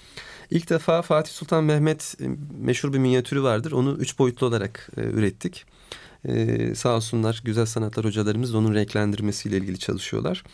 İlk 0.50 0.70
defa 0.70 1.02
Fatih 1.02 1.32
Sultan 1.32 1.64
Mehmet 1.64 2.14
e, 2.20 2.24
meşhur 2.60 2.92
bir 2.92 2.98
minyatürü 2.98 3.42
vardır. 3.42 3.72
Onu 3.72 3.96
üç 3.98 4.18
boyutlu 4.18 4.46
olarak 4.46 4.90
e, 4.96 5.00
ürettik. 5.00 5.66
Ee, 6.28 6.74
sağ 6.74 6.96
olsunlar 6.96 7.42
güzel 7.44 7.66
sanatlar 7.66 8.04
hocalarımız 8.04 8.54
onun 8.54 8.74
renklendirmesiyle 8.74 9.56
ilgili 9.56 9.78
çalışıyorlar. 9.78 10.44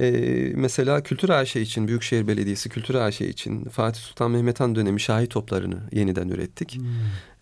Ee, 0.00 0.52
mesela 0.54 1.02
Kültür 1.02 1.28
AŞ 1.28 1.56
için, 1.56 1.88
Büyükşehir 1.88 2.26
Belediyesi 2.26 2.68
Kültür 2.68 2.94
AŞ 2.94 3.20
için 3.20 3.64
Fatih 3.64 4.00
Sultan 4.00 4.30
Mehmet 4.30 4.60
Han 4.60 4.74
dönemi 4.74 5.00
şahi 5.00 5.26
toplarını 5.26 5.78
yeniden 5.92 6.28
ürettik. 6.28 6.76
Hmm. 6.76 6.86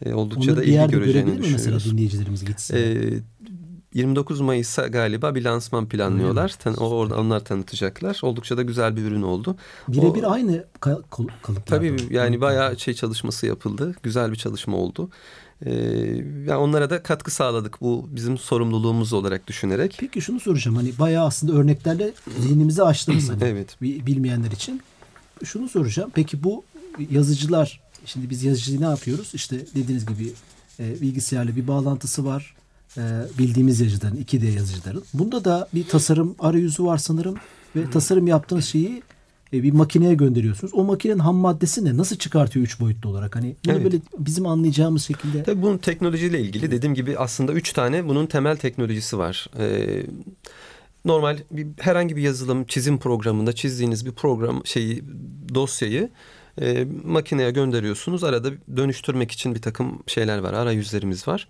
Ee, 0.05 0.15
oldukça 0.15 0.53
Onları 0.53 0.57
da 0.57 0.65
ilgi 0.65 0.93
göreceğini 0.93 1.39
düşünüyoruz. 1.39 1.67
mesela 1.67 1.81
dinleyicilerimiz 1.81 2.45
gitsin? 2.45 2.77
Ee, 2.77 3.23
29 3.95 4.41
Mayıs'a 4.41 4.87
galiba 4.87 5.35
bir 5.35 5.45
lansman 5.45 5.89
planlıyorlar. 5.89 6.49
Tan 6.49 6.75
o 6.75 6.85
orada 6.85 7.21
onlar 7.21 7.45
tanıtacaklar. 7.45 8.21
Oldukça 8.23 8.57
da 8.57 8.63
güzel 8.63 8.97
bir 8.97 9.03
ürün 9.03 9.23
oldu. 9.23 9.57
Birebir 9.89 10.33
aynı 10.33 10.65
kalıplar. 10.81 11.67
Tabii 11.67 11.97
yani 12.11 12.41
bayağı 12.41 12.79
şey 12.79 12.95
çalışması 12.95 13.47
yapıldı. 13.47 13.95
Güzel 14.03 14.31
bir 14.31 14.37
çalışma 14.37 14.77
oldu. 14.77 15.11
Ee, 15.67 15.73
yani 16.47 16.57
onlara 16.57 16.91
da 16.91 17.03
katkı 17.03 17.31
sağladık 17.31 17.81
bu 17.81 18.09
bizim 18.11 18.39
sorumluluğumuz 18.39 19.13
olarak 19.13 19.47
düşünerek. 19.47 19.97
Peki 20.01 20.21
şunu 20.21 20.41
soracağım 20.41 20.77
hani 20.77 20.99
bayağı 20.99 21.27
aslında 21.27 21.53
örneklerle 21.53 22.13
zihnimizi 22.41 22.83
açtınız 22.83 23.29
hani 23.29 23.45
evet. 23.45 23.77
bilmeyenler 23.81 24.51
için. 24.51 24.83
Şunu 25.45 25.69
soracağım. 25.69 26.11
Peki 26.15 26.45
bu 26.45 26.65
yazıcılar 27.11 27.81
şimdi 28.07 28.31
biz 28.31 28.45
yazıcıyı 28.45 28.81
ne 28.81 28.85
yapıyoruz? 28.85 29.31
İşte 29.35 29.67
dediğiniz 29.75 30.07
gibi 30.07 30.33
e, 30.81 31.01
bilgisayarla 31.01 31.57
bir 31.57 31.69
bağlantısı 31.69 32.25
var. 32.25 32.55
E, 32.97 33.03
bildiğimiz 33.39 33.81
yazıcıların 33.81 34.17
2D 34.17 34.55
yazıcıların. 34.55 35.05
Bunda 35.15 35.45
da 35.45 35.69
bir 35.75 35.89
tasarım 35.89 36.37
arayüzü 36.39 36.85
var 36.85 36.99
sanırım 36.99 37.35
ve 37.77 37.91
tasarım 37.91 38.27
yaptığınız 38.27 38.65
şeyi 38.65 39.03
e, 39.53 39.63
bir 39.63 39.73
makineye 39.73 40.15
gönderiyorsunuz. 40.15 40.75
O 40.75 40.85
makinenin 40.85 41.19
ham 41.19 41.37
maddesi 41.37 41.85
ne? 41.85 41.97
Nasıl 41.97 42.17
çıkartıyor 42.17 42.65
üç 42.65 42.81
boyutlu 42.81 43.11
olarak? 43.11 43.37
Hani 43.37 43.57
bunu 43.67 43.73
evet. 43.73 43.85
böyle 43.85 43.97
bizim 44.19 44.47
anlayacağımız 44.47 45.03
şekilde. 45.03 45.43
Tabii 45.43 45.63
bunun 45.63 45.79
teknolojiyle 45.79 46.41
ilgili 46.41 46.71
dediğim 46.71 46.95
gibi 46.95 47.19
aslında 47.19 47.53
üç 47.53 47.73
tane 47.73 48.09
bunun 48.09 48.27
temel 48.27 48.57
teknolojisi 48.57 49.19
var. 49.19 49.47
Ee, 49.59 50.03
normal 51.05 51.39
bir, 51.51 51.67
herhangi 51.81 52.17
bir 52.17 52.23
yazılım 52.23 52.65
çizim 52.65 52.99
programında 52.99 53.53
çizdiğiniz 53.53 54.07
bir 54.07 54.13
program 54.13 54.67
şeyi 54.67 55.05
dosyayı 55.55 56.11
e, 56.61 56.87
makineye 57.05 57.51
gönderiyorsunuz. 57.51 58.25
Arada 58.25 58.51
dönüştürmek 58.77 59.31
için 59.31 59.55
bir 59.55 59.63
takım 59.63 60.03
şeyler 60.07 60.39
var, 60.39 60.53
arayüzlerimiz 60.53 61.29
var. 61.29 61.49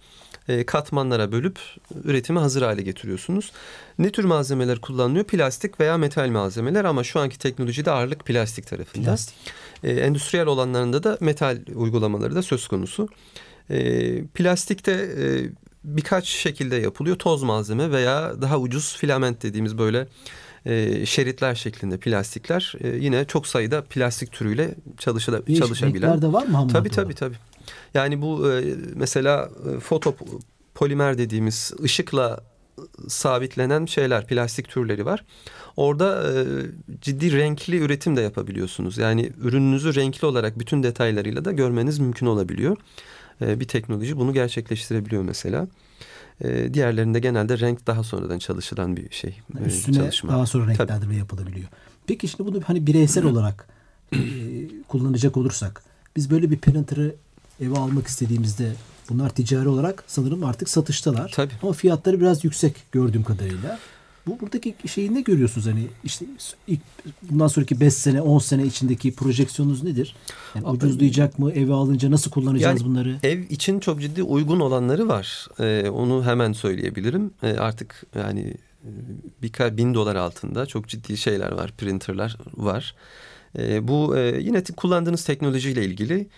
E, 0.48 0.66
katmanlara 0.66 1.32
bölüp 1.32 1.58
üretimi 2.04 2.38
hazır 2.38 2.62
hale 2.62 2.82
getiriyorsunuz. 2.82 3.52
Ne 3.98 4.10
tür 4.10 4.24
malzemeler 4.24 4.80
kullanılıyor? 4.80 5.24
Plastik 5.24 5.80
veya 5.80 5.98
metal 5.98 6.28
malzemeler 6.28 6.84
ama 6.84 7.04
şu 7.04 7.20
anki 7.20 7.38
teknolojide 7.38 7.90
ağırlık 7.90 8.24
plastik 8.24 8.66
tarafında. 8.66 9.04
Plastik. 9.04 9.36
E, 9.84 9.92
endüstriyel 9.92 10.46
olanlarında 10.46 11.02
da 11.02 11.18
metal 11.20 11.58
uygulamaları 11.74 12.34
da 12.34 12.42
söz 12.42 12.68
konusu. 12.68 13.08
E, 13.70 14.24
plastikte 14.24 15.08
birkaç 15.84 16.26
şekilde 16.26 16.76
yapılıyor. 16.76 17.16
Toz 17.16 17.42
malzeme 17.42 17.90
veya 17.90 18.42
daha 18.42 18.58
ucuz 18.58 18.96
filament 18.96 19.42
dediğimiz 19.42 19.78
böyle 19.78 20.08
e, 20.66 21.06
şeritler 21.06 21.54
şeklinde 21.54 21.98
plastikler. 21.98 22.74
E, 22.80 22.88
yine 22.88 23.24
çok 23.24 23.46
sayıda 23.46 23.84
plastik 23.84 24.32
türüyle 24.32 24.74
çalışa, 24.98 25.46
Değişik 25.46 25.64
çalışabilen. 25.64 26.22
de 26.22 26.32
var 26.32 26.46
mı 26.46 26.68
Tabii 26.72 26.88
tabii 26.88 27.14
tabii. 27.14 27.36
Yani 27.94 28.22
bu 28.22 28.52
e, 28.52 28.74
mesela 28.94 29.50
e, 29.76 29.80
foto 29.80 30.14
polimer 30.74 31.18
dediğimiz 31.18 31.72
ışıkla 31.82 32.40
sabitlenen 33.08 33.86
şeyler, 33.86 34.26
plastik 34.26 34.68
türleri 34.68 35.06
var. 35.06 35.24
Orada 35.76 36.32
e, 36.32 36.42
ciddi 37.00 37.32
renkli 37.36 37.78
üretim 37.78 38.16
de 38.16 38.20
yapabiliyorsunuz. 38.20 38.98
Yani 38.98 39.32
ürününüzü 39.40 39.94
renkli 39.94 40.26
olarak 40.26 40.58
bütün 40.58 40.82
detaylarıyla 40.82 41.44
da 41.44 41.52
görmeniz 41.52 41.98
mümkün 41.98 42.26
olabiliyor. 42.26 42.76
E, 43.40 43.60
bir 43.60 43.68
teknoloji 43.68 44.16
bunu 44.16 44.32
gerçekleştirebiliyor 44.32 45.22
mesela. 45.22 45.68
E, 46.40 46.74
diğerlerinde 46.74 47.20
genelde 47.20 47.58
renk 47.58 47.86
daha 47.86 48.04
sonradan 48.04 48.38
çalışılan 48.38 48.96
bir 48.96 49.10
şey. 49.10 49.38
Yani 49.54 49.66
üstüne 49.66 49.96
çalışma. 49.96 50.32
daha 50.32 50.46
sonra 50.46 50.66
renklendirme 50.66 51.00
Tabii. 51.00 51.16
yapılabiliyor. 51.16 51.68
Peki 52.06 52.28
şimdi 52.28 52.46
bunu 52.46 52.62
hani 52.64 52.86
bireysel 52.86 53.24
olarak 53.32 53.68
e, 54.12 54.18
kullanacak 54.88 55.36
olursak 55.36 55.82
biz 56.16 56.30
böyle 56.30 56.50
bir 56.50 56.58
printer'ı 56.58 57.14
eve 57.62 57.78
almak 57.78 58.06
istediğimizde 58.06 58.72
bunlar 59.10 59.30
ticari 59.30 59.68
olarak 59.68 60.04
sanırım 60.06 60.44
artık 60.44 60.68
satıştalar. 60.68 61.32
Tabii. 61.34 61.52
Ama 61.62 61.72
fiyatları 61.72 62.20
biraz 62.20 62.44
yüksek 62.44 62.76
gördüğüm 62.92 63.22
kadarıyla. 63.22 63.78
Bu 64.26 64.40
buradaki 64.40 64.74
şeyi 64.86 65.14
ne 65.14 65.20
görüyorsunuz 65.20 65.66
hani 65.66 65.86
işte 66.04 66.26
ilk 66.66 66.80
bundan 67.22 67.46
sonraki 67.46 67.80
5 67.80 67.94
sene 67.94 68.20
10 68.22 68.38
sene 68.38 68.64
içindeki 68.66 69.14
projeksiyonunuz 69.14 69.82
nedir? 69.82 70.16
Yani 70.54 70.66
ucuzlayacak 70.66 71.38
mı? 71.38 71.52
Eve 71.52 71.72
alınca 71.72 72.10
nasıl 72.10 72.30
kullanacağız 72.30 72.80
yani 72.80 72.90
bunları? 72.90 73.18
Ev 73.22 73.40
için 73.50 73.80
çok 73.80 74.00
ciddi 74.00 74.22
uygun 74.22 74.60
olanları 74.60 75.08
var. 75.08 75.48
Ee, 75.60 75.90
onu 75.90 76.24
hemen 76.24 76.52
söyleyebilirim. 76.52 77.30
Ee, 77.42 77.52
artık 77.52 78.02
yani 78.14 78.40
e, 78.84 78.90
birkaç 79.42 79.76
bin 79.76 79.94
dolar 79.94 80.16
altında 80.16 80.66
çok 80.66 80.88
ciddi 80.88 81.16
şeyler 81.16 81.52
var, 81.52 81.72
printerlar 81.78 82.36
var. 82.54 82.94
Ee, 83.58 83.88
bu 83.88 84.16
e, 84.16 84.40
yine 84.40 84.64
kullandığınız 84.64 85.24
teknolojiyle 85.24 85.84
ilgili. 85.84 86.28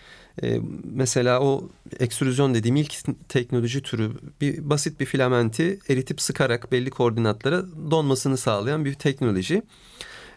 E, 0.43 0.59
mesela 0.83 1.39
o 1.39 1.69
ekstrüzyon 1.99 2.53
dediğim 2.53 2.75
ilk 2.75 2.93
teknoloji 3.29 3.81
türü 3.81 4.11
bir 4.41 4.69
basit 4.69 4.99
bir 4.99 5.05
filamenti 5.05 5.79
eritip 5.89 6.21
sıkarak 6.21 6.71
belli 6.71 6.89
koordinatlara 6.89 7.63
donmasını 7.91 8.37
sağlayan 8.37 8.85
bir 8.85 8.93
teknoloji. 8.93 9.63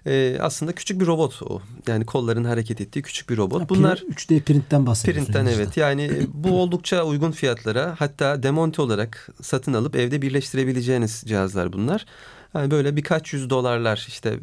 E, 0.07 0.38
aslında 0.40 0.73
küçük 0.73 1.00
bir 1.00 1.07
robot 1.07 1.43
o. 1.43 1.62
Yani 1.87 2.07
kolların 2.07 2.45
hareket 2.45 2.81
ettiği 2.81 3.02
küçük 3.02 3.31
bir 3.31 3.37
robot. 3.37 3.62
Ha, 3.62 3.69
Bunlar 3.69 3.99
3D 3.99 4.40
printten 4.40 4.87
bahsediyorsunuz. 4.87 5.26
Printten 5.26 5.50
işte. 5.50 5.62
evet. 5.62 5.76
Yani 5.76 6.11
bu 6.35 6.50
oldukça 6.61 7.05
uygun 7.05 7.31
fiyatlara 7.31 7.95
hatta 7.99 8.43
demonte 8.43 8.83
olarak 8.83 9.28
satın 9.43 9.73
alıp 9.73 9.97
evde 9.97 10.23
birleştirebileceğiniz 10.23 11.23
cihazlar 11.26 11.73
bunlar. 11.73 12.07
Yani 12.55 12.71
böyle 12.71 12.97
birkaç 12.97 13.33
yüz 13.33 13.50
dolarlar 13.50 14.05
işte 14.09 14.38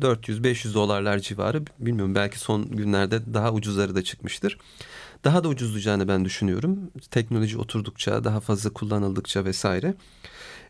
400-500 0.00 0.74
dolarlar 0.74 1.18
civarı 1.18 1.62
bilmiyorum 1.78 2.14
belki 2.14 2.38
son 2.38 2.70
günlerde 2.70 3.34
daha 3.34 3.52
ucuzları 3.52 3.94
da 3.94 4.04
çıkmıştır. 4.04 4.58
Daha 5.24 5.44
da 5.44 5.48
ucuzlayacağını 5.48 6.08
ben 6.08 6.24
düşünüyorum. 6.24 6.90
Teknoloji 7.10 7.58
oturdukça, 7.58 8.24
daha 8.24 8.40
fazla 8.40 8.70
kullanıldıkça 8.70 9.44
vesaire. 9.44 9.94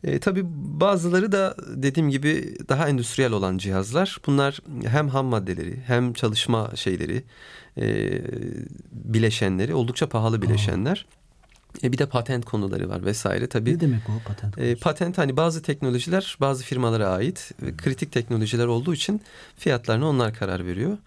E, 0.05 0.19
tabii 0.19 0.43
bazıları 0.81 1.33
da 1.33 1.57
dediğim 1.67 2.11
gibi 2.11 2.57
daha 2.69 2.89
endüstriyel 2.89 3.33
olan 3.33 3.59
cihazlar. 3.59 4.19
Bunlar 4.27 4.61
hem 4.87 5.09
ham 5.09 5.27
maddeleri 5.27 5.81
hem 5.87 6.13
çalışma 6.13 6.71
şeyleri, 6.75 7.25
e, 7.79 8.21
bileşenleri 8.93 9.75
oldukça 9.75 10.09
pahalı 10.09 10.43
bileşenler. 10.43 11.07
E 11.83 11.93
bir 11.93 11.99
de 11.99 12.07
patent 12.07 12.45
konuları 12.45 12.89
var 12.89 13.05
vesaire 13.05 13.47
tabii. 13.47 13.75
Ne 13.75 13.81
demek 13.81 14.03
o 14.09 14.29
patent? 14.29 14.59
E, 14.59 14.77
patent 14.77 15.19
hani 15.19 15.37
bazı 15.37 15.63
teknolojiler 15.63 16.37
bazı 16.41 16.65
firmalara 16.65 17.09
ait. 17.09 17.53
Hmm. 17.59 17.77
Kritik 17.77 18.13
teknolojiler 18.13 18.67
olduğu 18.67 18.95
için 18.95 19.21
fiyatlarına 19.57 20.09
onlar 20.09 20.35
karar 20.35 20.67
veriyor. 20.67 20.99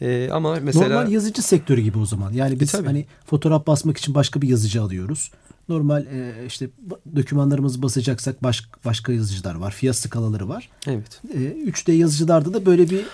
E, 0.00 0.28
ama 0.32 0.58
mesela 0.62 0.88
normal 0.88 1.12
yazıcı 1.12 1.42
sektörü 1.42 1.80
gibi 1.80 1.98
o 1.98 2.06
zaman. 2.06 2.32
Yani 2.32 2.60
biz 2.60 2.74
e, 2.74 2.82
hani 2.82 3.06
fotoğraf 3.26 3.66
basmak 3.66 3.98
için 3.98 4.14
başka 4.14 4.42
bir 4.42 4.48
yazıcı 4.48 4.82
alıyoruz. 4.82 5.30
Normal 5.68 6.06
e, 6.06 6.46
işte 6.46 6.68
dokümanlarımızı 7.16 7.82
basacaksak 7.82 8.42
baş, 8.42 8.64
başka 8.84 9.12
yazıcılar 9.12 9.54
var. 9.54 9.70
Fiyat 9.70 9.96
skalaları 9.96 10.48
var. 10.48 10.68
Evet. 10.86 11.20
E, 11.34 11.38
3D 11.38 11.92
yazıcılarda 11.92 12.54
da 12.54 12.66
böyle 12.66 12.90
bir 12.90 13.04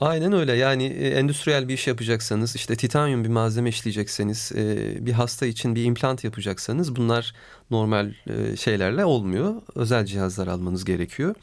Aynen 0.00 0.32
öyle 0.32 0.52
yani 0.52 0.84
e, 0.84 1.08
endüstriyel 1.08 1.68
bir 1.68 1.74
iş 1.74 1.86
yapacaksanız 1.86 2.56
işte 2.56 2.76
titanyum 2.76 3.24
bir 3.24 3.28
malzeme 3.28 3.68
işleyecekseniz 3.68 4.52
e, 4.56 5.06
bir 5.06 5.12
hasta 5.12 5.46
için 5.46 5.74
bir 5.74 5.84
implant 5.84 6.24
yapacaksanız 6.24 6.96
bunlar 6.96 7.34
normal 7.70 8.12
e, 8.26 8.56
şeylerle 8.56 9.04
olmuyor. 9.04 9.54
Özel 9.74 10.06
cihazlar 10.06 10.46
almanız 10.46 10.84
gerekiyor 10.84 11.34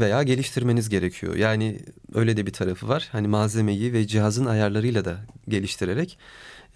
veya 0.00 0.22
geliştirmeniz 0.22 0.88
gerekiyor. 0.88 1.36
Yani 1.36 1.78
öyle 2.14 2.36
de 2.36 2.46
bir 2.46 2.52
tarafı 2.52 2.88
var. 2.88 3.08
Hani 3.12 3.28
malzemeyi 3.28 3.92
ve 3.92 4.06
cihazın 4.06 4.44
ayarlarıyla 4.44 5.04
da 5.04 5.18
geliştirerek 5.48 6.18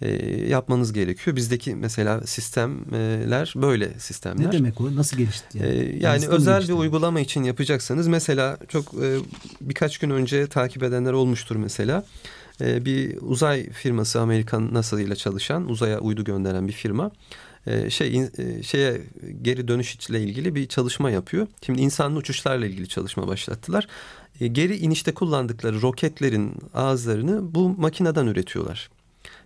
e, 0.01 0.09
yapmanız 0.47 0.93
gerekiyor. 0.93 1.35
Bizdeki 1.35 1.75
mesela 1.75 2.21
sistemler 2.27 3.53
böyle 3.55 3.99
sistemler. 3.99 4.47
Ne 4.47 4.51
demek 4.51 4.81
o? 4.81 4.95
Nasıl 4.95 5.17
gelişti? 5.17 5.57
Yani, 5.57 5.69
ee, 5.69 5.97
yani 5.99 6.27
özel 6.27 6.67
bir 6.67 6.73
uygulama 6.73 7.19
için 7.19 7.43
yapacaksanız 7.43 8.07
mesela 8.07 8.57
çok 8.67 8.93
e, 8.93 9.17
birkaç 9.61 9.97
gün 9.97 10.09
önce 10.09 10.47
takip 10.47 10.83
edenler 10.83 11.13
olmuştur 11.13 11.55
mesela. 11.55 12.05
E, 12.61 12.85
bir 12.85 13.17
uzay 13.21 13.69
firması 13.69 14.21
Amerikan 14.21 14.73
NASA 14.73 15.01
ile 15.01 15.15
çalışan 15.15 15.69
uzaya 15.69 15.99
uydu 15.99 16.23
gönderen 16.23 16.67
bir 16.67 16.73
firma 16.73 17.11
e, 17.67 17.89
şey 17.89 18.21
e, 18.37 18.63
şeye 18.63 19.01
geri 19.41 19.67
dönüş 19.67 20.09
ile 20.09 20.23
ilgili 20.23 20.55
bir 20.55 20.67
çalışma 20.67 21.11
yapıyor. 21.11 21.47
Şimdi 21.65 21.81
insanlı 21.81 22.19
uçuşlarla 22.19 22.65
ilgili 22.65 22.87
çalışma 22.87 23.27
başlattılar. 23.27 23.87
E, 24.41 24.47
geri 24.47 24.77
inişte 24.77 25.13
kullandıkları 25.13 25.81
roketlerin 25.81 26.53
ağızlarını 26.73 27.55
bu 27.55 27.69
makineden 27.69 28.27
üretiyorlar. 28.27 28.89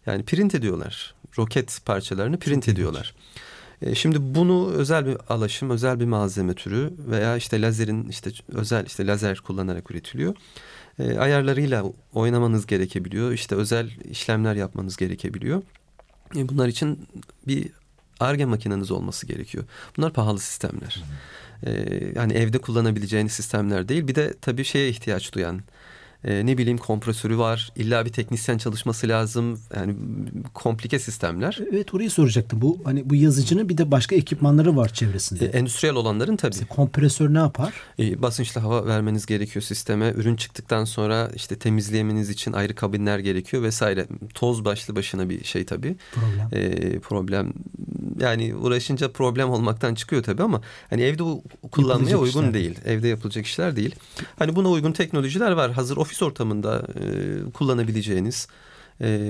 Yani 0.06 0.24
print 0.24 0.56
ediyorlar. 0.56 1.16
Roket 1.38 1.80
parçalarını 1.86 2.40
print 2.40 2.70
ediyorlar. 2.70 3.16
E, 3.82 3.96
şimdi 3.96 4.18
bunu 4.22 4.72
özel 4.72 5.06
bir 5.06 5.18
alaşım, 5.30 5.70
özel 5.70 6.00
bir 6.00 6.06
malzeme 6.06 6.54
türü 6.54 6.94
veya 6.98 7.38
işte 7.38 7.62
lazerin 7.62 8.10
işte 8.10 8.32
özel 8.48 8.86
işte 8.86 9.08
lazer 9.08 9.38
kullanarak 9.38 9.92
üretiliyor. 9.92 10.36
E, 11.00 11.18
ayarlarıyla 11.18 11.84
oynamanız 12.14 12.66
gerekebiliyor. 12.66 13.32
İşte 13.32 13.56
özel 13.56 13.92
işlemler 14.12 14.56
yapmanız 14.56 14.98
gerekebiliyor. 14.98 15.62
E, 16.36 16.50
bunlar 16.50 16.68
için 16.68 17.08
bir 17.48 17.70
ARGE 18.20 18.46
makineniz 18.46 18.92
olması 18.92 19.28
gerekiyor. 19.28 19.64
Bunlar 19.98 20.14
pahalı 20.14 20.40
sistemler. 20.40 21.04
Ee, 21.66 22.12
yani 22.16 22.34
evde 22.34 22.58
kullanabileceğiniz 22.58 23.32
sistemler 23.32 23.88
değil. 23.88 24.08
Bir 24.08 24.16
de 24.16 24.34
tabii 24.42 24.64
şeye 24.64 24.90
ihtiyaç 24.90 25.34
duyan 25.34 25.62
e, 26.26 26.46
ne 26.46 26.58
bileyim 26.58 26.78
kompresörü 26.78 27.38
var. 27.38 27.72
İlla 27.76 28.06
bir 28.06 28.12
teknisyen 28.12 28.58
çalışması 28.58 29.08
lazım. 29.08 29.60
Yani 29.76 29.96
komplike 30.54 31.00
sistemler. 31.00 31.60
Evet 31.72 31.94
orayı 31.94 32.12
soracaktım. 32.12 32.62
Bu 32.62 32.82
hani 32.84 33.10
bu 33.10 33.16
yazıcının 33.16 33.70
bir 33.70 33.78
de 33.78 33.92
başka 33.92 34.16
ekipmanları 34.16 34.76
var 34.76 34.94
çevresinde. 34.94 35.46
E, 35.46 35.48
endüstriyel 35.48 35.96
olanların 35.96 36.36
tabii. 36.36 36.54
Mesela 36.54 36.68
kompresör 36.68 37.34
ne 37.34 37.38
yapar? 37.38 37.74
E, 38.00 38.22
basınçlı 38.22 38.62
hava 38.62 38.86
vermeniz 38.86 39.26
gerekiyor 39.26 39.64
sisteme. 39.64 40.14
Ürün 40.16 40.36
çıktıktan 40.36 40.86
sonra 40.86 41.32
işte 41.36 41.56
temizleyemeniz 41.56 42.30
için 42.30 42.54
ayrı 42.54 42.76
kabinler 42.76 43.20
gerekiyor 43.20 43.64
vesaire. 43.64 44.08
Toz 44.34 44.66
başlı 44.66 44.96
başına 44.96 45.30
bir 45.30 45.44
şey 45.44 45.66
tabii. 45.66 45.96
Problem. 46.14 46.64
E, 46.64 47.00
problem. 47.00 47.54
Yani 48.20 48.56
uğraşınca 48.56 49.12
problem 49.12 49.50
olmaktan 49.50 49.96
çıkıyor 49.96 50.24
tabii 50.24 50.44
ama 50.44 50.62
hani 50.90 51.02
evde 51.02 51.24
kullanmaya 51.72 52.18
uygun 52.18 52.54
değil. 52.54 52.80
Evde 52.86 53.08
yapılacak 53.08 53.46
işler 53.46 53.76
değil. 53.76 53.96
Hani 54.40 54.56
buna 54.56 54.70
uygun 54.70 54.92
teknolojiler 54.92 55.52
var. 55.52 55.72
Hazır 55.72 55.98
ofis 55.98 56.13
ofis 56.14 56.22
ortamında 56.22 56.88
e, 56.96 57.52
kullanabileceğiniz 57.52 58.48
e, 59.02 59.30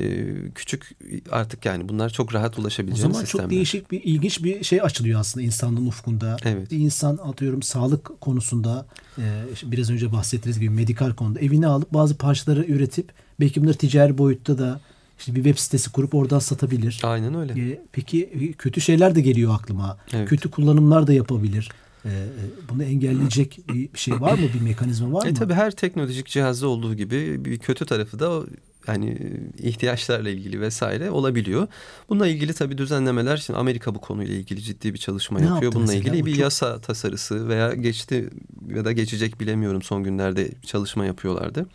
küçük 0.56 0.92
artık 1.32 1.66
yani 1.66 1.90
bunlar 1.90 2.10
çok 2.10 2.34
rahat 2.34 2.60
ulaşabileceğiniz 2.60 3.18
sistemler. 3.18 3.24
O 3.24 3.38
zaman 3.38 3.50
çok 3.50 3.52
değişik 3.52 3.92
bir 3.92 4.02
ilginç 4.04 4.44
bir 4.44 4.64
şey 4.64 4.82
açılıyor 4.82 5.20
aslında 5.20 5.46
insanın 5.46 5.88
ufkunda. 5.88 6.38
Evet. 6.44 6.72
Bir 6.72 6.78
insan 6.78 7.18
atıyorum 7.18 7.62
sağlık 7.62 8.22
konusunda 8.22 8.86
e, 9.18 9.24
biraz 9.64 9.90
önce 9.90 10.12
bahsettiğiniz 10.12 10.60
gibi 10.60 10.70
medikal 10.70 11.14
konuda 11.14 11.40
evine 11.40 11.68
alıp 11.68 11.94
bazı 11.94 12.18
parçaları 12.18 12.66
üretip 12.66 13.12
belki 13.40 13.62
bunları 13.62 13.78
ticari 13.78 14.18
boyutta 14.18 14.58
da 14.58 14.80
işte 15.20 15.36
bir 15.36 15.44
web 15.44 15.58
sitesi 15.58 15.92
kurup 15.92 16.16
oradan 16.16 16.40
satabilir. 16.40 17.02
Aynen 17.04 17.36
öyle. 17.36 17.72
E, 17.72 17.82
peki 17.92 18.54
kötü 18.58 18.82
şeyler 18.82 19.16
de 19.16 19.22
geliyor 19.22 19.56
aklıma. 19.56 19.98
Evet. 20.14 20.30
Kötü 20.30 20.52
kullanımlar 20.52 21.08
da 21.08 21.14
yapabilir. 21.14 21.70
Ee, 22.06 22.10
e, 22.10 22.70
bunu 22.70 22.84
engelleyecek 22.84 23.60
bir 23.70 23.90
şey 23.98 24.22
var 24.22 24.34
mı? 24.34 24.48
Bir 24.54 24.62
mekanizma 24.62 25.14
var 25.14 25.26
e, 25.26 25.30
mı? 25.30 25.36
Tabii 25.36 25.54
her 25.54 25.72
teknolojik 25.72 26.28
cihazda 26.28 26.68
olduğu 26.68 26.96
gibi 26.96 27.46
bir 27.46 27.58
kötü 27.58 27.86
tarafı 27.86 28.20
da 28.20 28.44
yani 28.88 29.18
ihtiyaçlarla 29.60 30.30
ilgili 30.30 30.62
vesaire 30.62 31.12
olabiliyor. 31.12 31.68
Bununla 32.10 32.28
ilgili 32.28 32.54
tabii 32.54 32.78
düzenlemeler 32.78 33.38
şimdi 33.38 33.60
Amerika 33.60 33.96
bu 33.96 34.02
konuyla 34.02 34.36
ilgili 34.36 34.62
ciddi 34.62 34.94
bir 34.94 35.00
çalışma 35.00 35.40
ne 35.40 35.46
yapıyor. 35.46 35.72
Bununla 35.72 35.94
ilgili 35.94 36.26
bir 36.26 36.32
çok... 36.32 36.40
yasa 36.40 36.82
tasarısı 36.82 37.48
veya 37.48 37.74
geçti 37.74 38.30
ya 38.68 38.86
da 38.86 38.92
geçecek 38.92 39.40
bilemiyorum 39.40 39.82
son 39.82 40.04
günlerde 40.04 40.52
çalışma 40.66 41.06
yapıyorlardı. 41.06 41.66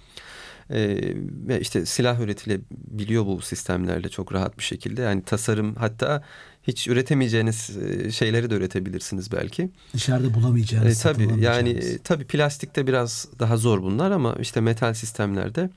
Ee, 0.70 1.14
ve 1.48 1.60
işte 1.60 1.86
silah 1.86 2.20
üretilebiliyor 2.20 3.26
bu 3.26 3.40
sistemlerle 3.40 4.08
çok 4.08 4.32
rahat 4.32 4.58
bir 4.58 4.62
şekilde. 4.62 5.02
Yani 5.02 5.22
tasarım 5.22 5.74
hatta 5.74 6.22
hiç 6.62 6.88
üretemeyeceğiniz 6.88 7.76
e, 7.76 8.10
şeyleri 8.10 8.50
de 8.50 8.54
üretebilirsiniz 8.54 9.32
belki. 9.32 9.70
Dışarıda 9.94 10.34
bulamayacağınız. 10.34 11.00
E, 11.00 11.02
tabii 11.02 11.28
yani 11.40 11.70
e, 11.70 11.98
tabii 11.98 12.24
plastikte 12.24 12.86
biraz 12.86 13.28
daha 13.38 13.56
zor 13.56 13.82
bunlar 13.82 14.10
ama 14.10 14.36
işte 14.40 14.60
metal 14.60 14.94
sistemlerde 14.94 15.70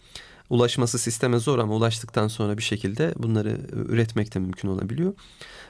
ulaşması 0.51 0.99
sisteme 0.99 1.39
zor 1.39 1.59
ama 1.59 1.75
ulaştıktan 1.75 2.27
sonra 2.27 2.57
bir 2.57 2.63
şekilde 2.63 3.13
bunları 3.17 3.57
üretmek 3.71 4.33
de 4.33 4.39
mümkün 4.39 4.67
olabiliyor. 4.67 5.13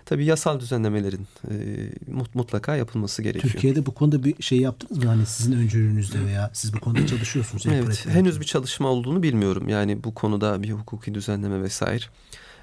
Tabii 0.06 0.26
yasal 0.26 0.60
düzenlemelerin 0.60 1.28
e, 1.52 1.56
mutlaka 2.34 2.76
yapılması 2.76 3.22
gerekiyor. 3.22 3.54
Türkiye'de 3.54 3.86
bu 3.86 3.94
konuda 3.94 4.24
bir 4.24 4.44
şey 4.44 4.60
yaptınız 4.60 5.04
mı? 5.04 5.10
Hani 5.10 5.26
sizin 5.26 5.52
öncülüğünüzde 5.52 6.26
veya 6.26 6.52
siz 6.54 6.74
bu 6.74 6.80
konuda 6.80 7.08
çalışıyorsunuz. 7.08 7.66
evet, 7.66 8.06
henüz 8.08 8.40
bir 8.40 8.46
çalışma 8.46 8.88
olduğunu 8.88 9.24
bilmiyorum. 9.24 9.70
Yani 9.70 10.04
bu 10.04 10.14
konuda 10.14 10.64
bir 10.64 10.72
hukuki 10.72 11.16
düzenleme 11.16 11.62
vesaire. 11.62 12.06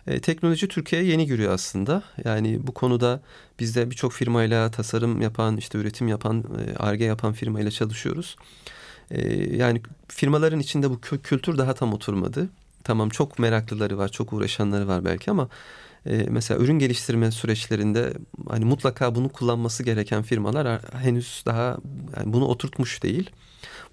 E, 0.07 0.20
teknoloji 0.20 0.68
Türkiye'ye 0.68 1.09
yeni 1.09 1.26
giriyor 1.26 1.52
aslında. 1.52 2.02
Yani 2.24 2.66
bu 2.66 2.74
konuda 2.74 3.20
biz 3.61 3.76
de 3.76 3.90
birçok 3.90 4.12
firmayla 4.12 4.70
tasarım 4.70 5.20
yapan, 5.20 5.57
işte 5.57 5.78
üretim 5.78 6.09
yapan, 6.09 6.44
ARGE 6.78 7.04
yapan 7.04 7.33
firmayla 7.33 7.70
çalışıyoruz. 7.70 8.37
E, 9.11 9.33
yani 9.57 9.83
firmaların 10.09 10.61
içinde 10.61 10.90
bu 10.90 11.01
kültür 11.01 11.59
daha 11.59 11.75
tam 11.75 11.92
oturmadı. 11.92 12.49
Tamam 12.85 13.09
çok 13.09 13.38
meraklıları 13.38 13.99
var, 13.99 14.09
çok 14.09 14.33
uğraşanları 14.33 14.88
var 14.88 15.05
belki 15.05 15.31
ama 15.31 15.49
e, 16.07 16.27
mesela 16.31 16.61
ürün 16.61 16.79
geliştirme 16.79 17.31
süreçlerinde 17.31 18.12
hani 18.49 18.64
mutlaka 18.64 19.14
bunu 19.14 19.29
kullanması 19.29 19.83
gereken 19.83 20.23
firmalar 20.23 20.81
henüz 20.92 21.42
daha 21.47 21.77
yani 22.16 22.33
bunu 22.33 22.44
oturtmuş 22.44 23.03
değil. 23.03 23.31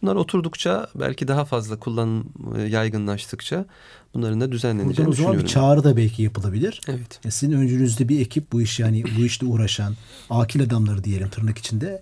Bunlar 0.02 0.16
oturdukça 0.16 0.88
belki 0.96 1.28
daha 1.28 1.46
fazla 1.46 1.80
kullanım 1.80 2.26
e, 2.58 2.62
yaygınlaştıkça 2.62 3.66
bunların 4.14 4.42
da 4.42 4.52
düzenleneceğini 4.52 4.98
Buradan 4.98 5.12
o 5.12 5.14
zaman 5.14 5.40
bir 5.40 5.48
çağrı 5.48 5.84
da 5.84 5.98
belki 5.98 6.24
yapılabilir. 6.24 6.82
Evet. 6.88 7.20
Ya 7.24 7.32
sizin 7.32 7.54
öncünüzde 7.54 8.10
bir 8.10 8.20
ekip 8.20 8.52
bu 8.52 8.62
iş 8.62 8.80
yani 8.80 9.04
bu 9.18 9.26
işte 9.26 9.46
uğraşan 9.46 9.96
akil 10.30 10.64
adamları 10.64 11.04
diyelim 11.04 11.30
tırnak 11.30 11.58
içinde 11.58 11.88
e, 11.88 12.02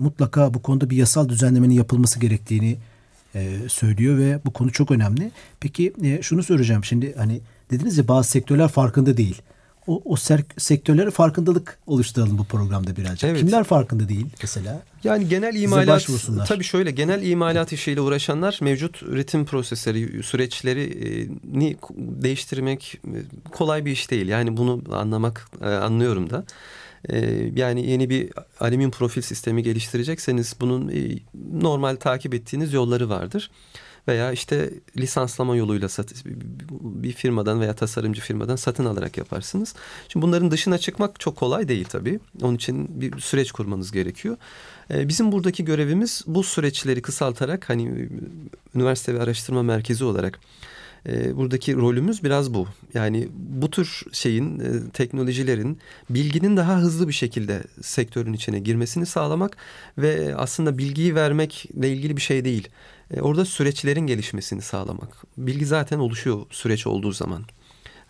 mutlaka 0.00 0.54
bu 0.54 0.62
konuda 0.62 0.90
bir 0.90 0.96
yasal 0.96 1.28
düzenlemenin 1.28 1.74
yapılması 1.74 2.20
gerektiğini 2.20 2.78
e, 3.34 3.58
söylüyor 3.68 4.18
ve 4.18 4.40
bu 4.44 4.52
konu 4.52 4.72
çok 4.72 4.90
önemli. 4.90 5.30
Peki 5.60 5.92
e, 6.02 6.22
şunu 6.22 6.42
soracağım 6.42 6.84
şimdi 6.84 7.14
hani 7.16 7.40
dediniz 7.70 7.98
ya 7.98 8.08
bazı 8.08 8.30
sektörler 8.30 8.68
farkında 8.68 9.16
değil 9.16 9.42
o, 9.86 10.02
o 10.04 10.16
sektörlere 10.58 11.10
farkındalık 11.10 11.78
oluşturalım 11.86 12.38
bu 12.38 12.44
programda 12.44 12.96
birazcık. 12.96 13.30
Evet. 13.30 13.40
Kimler 13.40 13.64
farkında 13.64 14.08
değil 14.08 14.26
mesela? 14.42 14.82
Yani 15.04 15.28
genel 15.28 15.54
imalat 15.54 16.08
tabii 16.46 16.64
şöyle 16.64 16.90
genel 16.90 17.22
imalat 17.22 17.72
işiyle 17.72 18.00
uğraşanlar 18.00 18.58
mevcut 18.62 19.02
üretim 19.02 19.44
prosesleri 19.44 20.22
süreçlerini 20.22 21.76
değiştirmek 21.96 23.00
e, 23.04 23.16
kolay 23.50 23.84
bir 23.84 23.90
iş 23.90 24.10
değil. 24.10 24.28
Yani 24.28 24.56
bunu 24.56 24.82
anlamak 24.92 25.48
e, 25.62 25.66
anlıyorum 25.66 26.30
da. 26.30 26.44
E, 27.08 27.50
yani 27.56 27.90
yeni 27.90 28.10
bir 28.10 28.30
alüminyum 28.60 28.90
profil 28.90 29.22
sistemi 29.22 29.62
geliştirecekseniz 29.62 30.56
bunun 30.60 30.92
normal 31.52 31.96
takip 31.96 32.34
ettiğiniz 32.34 32.72
yolları 32.72 33.08
vardır 33.08 33.50
veya 34.08 34.32
işte 34.32 34.70
lisanslama 34.96 35.56
yoluyla 35.56 35.88
bir 36.80 37.12
firmadan 37.12 37.60
veya 37.60 37.74
tasarımcı 37.74 38.20
firmadan 38.20 38.56
satın 38.56 38.84
alarak 38.84 39.18
yaparsınız. 39.18 39.74
Şimdi 40.08 40.26
bunların 40.26 40.50
dışına 40.50 40.78
çıkmak 40.78 41.20
çok 41.20 41.36
kolay 41.36 41.68
değil 41.68 41.84
tabii. 41.84 42.20
Onun 42.42 42.54
için 42.54 43.00
bir 43.00 43.20
süreç 43.20 43.52
kurmanız 43.52 43.92
gerekiyor. 43.92 44.36
Ee, 44.90 45.08
bizim 45.08 45.32
buradaki 45.32 45.64
görevimiz 45.64 46.22
bu 46.26 46.42
süreçleri 46.42 47.02
kısaltarak 47.02 47.68
hani 47.68 48.08
üniversite 48.74 49.14
ve 49.14 49.22
araştırma 49.22 49.62
merkezi 49.62 50.04
olarak 50.04 50.40
E, 51.08 51.36
buradaki 51.36 51.76
rolümüz 51.76 52.24
biraz 52.24 52.54
bu. 52.54 52.66
Yani 52.94 53.28
bu 53.34 53.70
tür 53.70 54.02
şeyin, 54.12 54.58
e, 54.60 54.90
teknolojilerin, 54.90 55.78
bilginin 56.10 56.56
daha 56.56 56.78
hızlı 56.78 57.08
bir 57.08 57.12
şekilde 57.12 57.62
sektörün 57.82 58.32
içine 58.32 58.58
girmesini 58.58 59.06
sağlamak 59.06 59.56
ve 59.98 60.34
aslında 60.36 60.78
bilgiyi 60.78 61.14
vermekle 61.14 61.92
ilgili 61.92 62.16
bir 62.16 62.22
şey 62.22 62.44
değil. 62.44 62.68
E, 63.10 63.20
orada 63.20 63.44
süreçlerin 63.44 64.06
gelişmesini 64.06 64.62
sağlamak. 64.62 65.16
Bilgi 65.38 65.66
zaten 65.66 65.98
oluşuyor 65.98 66.46
süreç 66.50 66.86
olduğu 66.86 67.12
zaman. 67.12 67.44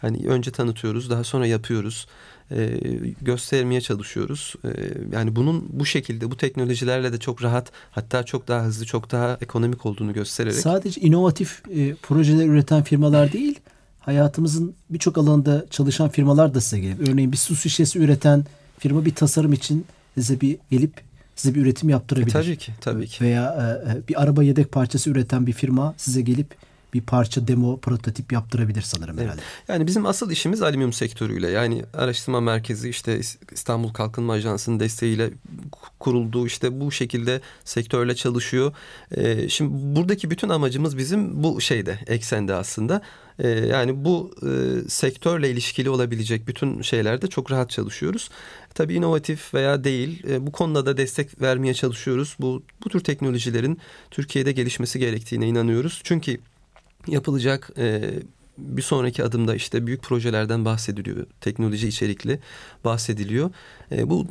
Hani 0.03 0.27
önce 0.27 0.51
tanıtıyoruz, 0.51 1.11
daha 1.11 1.25
sonra 1.25 1.47
yapıyoruz 1.47 2.07
e, 2.51 2.79
göstermeye 3.23 3.81
çalışıyoruz. 3.81 4.55
E, 4.65 4.69
yani 5.13 5.37
bunun 5.37 5.69
bu 5.73 5.87
şekilde 5.87 6.31
bu 6.31 6.37
teknolojilerle 6.37 7.13
de 7.13 7.19
çok 7.19 7.43
rahat 7.43 7.73
hatta 7.91 8.23
çok 8.23 8.49
daha 8.49 8.65
hızlı 8.65 8.87
çok 8.87 9.11
daha 9.11 9.39
ekonomik 9.41 9.87
olduğunu 9.87 10.13
göstererek. 10.13 10.55
Sadece 10.55 11.01
inovatif 11.01 11.63
e, 11.71 11.95
projeler 11.95 12.47
üreten 12.47 12.83
firmalar 12.83 13.33
değil 13.33 13.61
hayatımızın 14.01 14.75
birçok 14.91 15.19
alanında 15.19 15.67
çalışan 15.71 16.09
firmalar 16.09 16.55
da 16.55 16.61
size 16.61 16.81
gelir. 16.81 17.09
Örneğin 17.09 17.33
bir 17.33 17.37
su 17.37 17.57
şişesi 17.57 17.99
üreten 17.99 18.45
firma 18.79 19.05
bir 19.05 19.15
tasarım 19.15 19.53
için 19.53 19.85
size 20.15 20.41
bir 20.41 20.59
gelip 20.71 20.93
size 21.37 21.55
bir 21.55 21.61
üretim 21.61 21.89
yaptırabilir. 21.89 22.35
E, 22.35 22.43
tabii 22.43 22.57
ki, 22.57 22.73
tabii 22.81 23.07
ki. 23.07 23.25
Veya 23.25 23.81
e, 23.87 23.93
e 23.93 24.09
bir 24.09 24.23
araba 24.23 24.43
yedek 24.43 24.73
parçası 24.73 25.11
üreten 25.11 25.47
bir 25.47 25.53
firma 25.53 25.95
size 25.97 26.21
gelip 26.21 26.55
bir 26.95 27.01
parça 27.01 27.49
demo 27.49 27.81
prototip 27.81 28.33
yaptırabilir 28.33 28.83
sanırım 28.83 29.19
evet. 29.19 29.25
herhalde. 29.25 29.43
Yani 29.69 29.87
bizim 29.87 30.07
asıl 30.07 30.31
işimiz 30.31 30.63
alüminyum 30.63 30.93
sektörüyle. 30.93 31.51
Yani 31.51 31.85
araştırma 31.95 32.41
merkezi 32.41 32.89
işte 32.89 33.21
İstanbul 33.53 33.93
Kalkınma 33.93 34.33
Ajansı'nın 34.33 34.81
desteğiyle 34.81 35.31
kuruldu. 36.01 36.47
İşte 36.47 36.81
bu 36.81 36.93
şekilde 36.93 37.41
sektörle 37.65 38.15
çalışıyor. 38.15 38.73
Ee, 39.17 39.49
şimdi 39.49 39.97
buradaki 39.97 40.31
bütün 40.31 40.49
amacımız 40.49 40.99
bizim 40.99 41.43
bu 41.43 41.61
şeyde 41.61 41.99
eksende 42.07 42.55
aslında. 42.55 43.03
Ee, 43.39 43.49
yani 43.49 44.05
bu 44.05 44.35
e, 44.43 44.49
sektörle 44.89 45.51
ilişkili 45.51 45.91
olabilecek 45.91 46.47
bütün 46.49 46.83
şeylerde 46.83 47.27
çok 47.27 47.51
rahat 47.51 47.71
çalışıyoruz. 47.71 48.31
Tabii 48.75 48.95
inovatif 48.95 49.55
veya 49.55 49.85
değil 49.85 50.27
e, 50.29 50.47
bu 50.47 50.53
konuda 50.53 50.87
da 50.87 50.97
destek 50.97 51.41
vermeye 51.43 51.75
çalışıyoruz. 51.75 52.37
Bu 52.39 52.63
bu 52.85 52.89
tür 52.89 53.01
teknolojilerin 53.01 53.79
Türkiye'de 54.11 54.53
gelişmesi 54.53 54.99
gerektiğine 54.99 55.49
inanıyoruz. 55.49 56.01
Çünkü 56.05 56.41
yapılacak 57.07 57.71
e, 57.79 58.11
bir 58.59 58.83
sonraki 58.83 59.25
adımda 59.25 59.55
işte 59.55 59.87
büyük 59.87 60.03
projelerden 60.03 60.65
bahsediliyor. 60.65 61.27
Teknoloji 61.41 61.89
içerikli 61.89 62.41
bahsediliyor. 62.85 63.51
E, 63.93 64.11
bu 64.11 64.27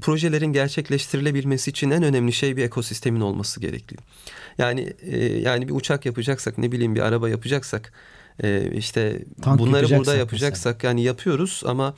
projelerin 0.00 0.52
gerçekleştirilebilmesi 0.52 1.70
için 1.70 1.90
en 1.90 2.02
önemli 2.02 2.32
şey 2.32 2.56
bir 2.56 2.62
ekosistemin 2.64 3.20
olması 3.20 3.60
gerekli. 3.60 3.96
Yani 4.58 4.92
e, 5.02 5.24
yani 5.24 5.68
bir 5.68 5.74
uçak 5.74 6.06
yapacaksak 6.06 6.58
ne 6.58 6.72
bileyim 6.72 6.94
bir 6.94 7.00
araba 7.00 7.28
yapacaksak 7.28 7.92
e, 8.42 8.70
işte 8.76 9.24
Tank 9.42 9.58
bunları 9.58 9.90
burada 9.90 10.14
yapacaksak 10.14 10.76
mesela. 10.76 10.88
yani 10.88 11.02
yapıyoruz 11.02 11.62
ama 11.66 11.94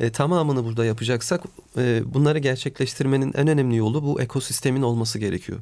e, 0.00 0.10
tamamını 0.10 0.64
burada 0.64 0.84
yapacaksak 0.84 1.42
e, 1.76 2.02
bunları 2.14 2.38
gerçekleştirmenin 2.38 3.32
en 3.36 3.48
önemli 3.48 3.76
yolu 3.76 4.02
bu 4.02 4.20
ekosistemin 4.20 4.82
olması 4.82 5.18
gerekiyor. 5.18 5.58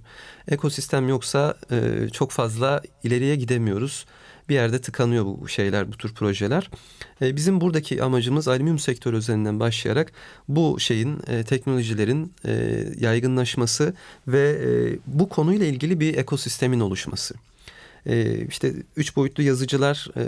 Ekosistem 0.49 1.09
yoksa 1.09 1.55
e, 1.71 2.09
çok 2.12 2.31
fazla 2.31 2.83
ileriye 3.05 3.37
gidemiyoruz. 3.37 4.07
Bir 4.49 4.55
yerde 4.55 4.81
tıkanıyor 4.81 5.25
bu 5.25 5.49
şeyler, 5.49 5.92
bu 5.92 5.97
tür 5.97 6.14
projeler. 6.14 6.71
E, 7.23 7.37
bizim 7.37 7.61
buradaki 7.61 8.03
amacımız 8.03 8.49
alüminyum 8.49 8.79
sektörü 8.79 9.16
üzerinden 9.16 9.61
başlayarak 9.61 10.12
bu 10.49 10.81
şeyin, 10.81 11.21
e, 11.29 11.45
teknolojilerin 11.45 12.33
e, 12.47 12.85
yaygınlaşması 13.01 13.95
ve 14.29 14.51
e, 14.51 14.99
bu 15.07 15.29
konuyla 15.29 15.66
ilgili 15.66 16.01
bir 16.01 16.16
ekosistemin 16.16 16.81
oluşması. 16.81 17.35
E, 18.07 18.47
işte 18.47 18.73
üç 18.97 19.16
boyutlu 19.16 19.42
yazıcılar 19.42 20.09
e, 20.16 20.23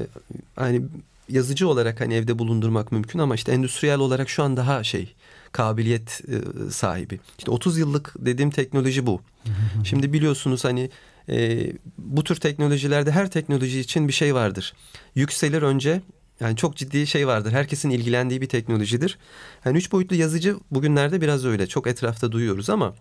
hani 0.57 0.83
yazıcı 1.29 1.69
olarak 1.69 2.01
hani 2.01 2.15
evde 2.15 2.39
bulundurmak 2.39 2.93
mümkün 2.93 3.19
ama 3.19 3.35
işte 3.35 3.53
endüstriyel 3.53 3.99
olarak 3.99 4.29
şu 4.29 4.43
an 4.43 4.57
daha 4.57 4.85
şey 4.85 5.15
kabiliyet 5.53 6.21
e, 6.29 6.71
sahibi. 6.71 7.21
İşte 7.39 7.51
30 7.51 7.79
yıllık 7.79 8.15
dediğim 8.19 8.51
teknoloji 8.51 9.07
bu. 9.07 9.21
Şimdi 9.85 10.13
biliyorsunuz 10.13 10.65
hani 10.65 10.91
e, 11.29 11.67
bu 11.99 12.25
tür 12.25 12.37
teknolojilerde 12.37 13.11
her 13.11 13.31
teknoloji 13.31 13.81
için 13.81 14.09
bir 14.09 14.13
şey 14.13 14.35
vardır. 14.35 14.75
Yükselir 15.15 15.63
önce 15.63 16.01
yani 16.41 16.57
çok 16.57 16.77
ciddi 16.77 17.07
şey 17.07 17.27
vardır. 17.27 17.53
Herkesin 17.53 17.91
ilgilendiği 17.91 18.41
bir 18.41 18.49
teknolojidir. 18.49 19.19
Yani 19.65 19.79
üç 19.79 19.93
boyutlu 19.93 20.17
yazıcı 20.17 20.57
bugünlerde 20.71 21.21
biraz 21.21 21.45
öyle. 21.45 21.67
Çok 21.67 21.87
etrafta 21.87 22.33
duyuyoruz 22.33 22.71
ama 22.71 22.95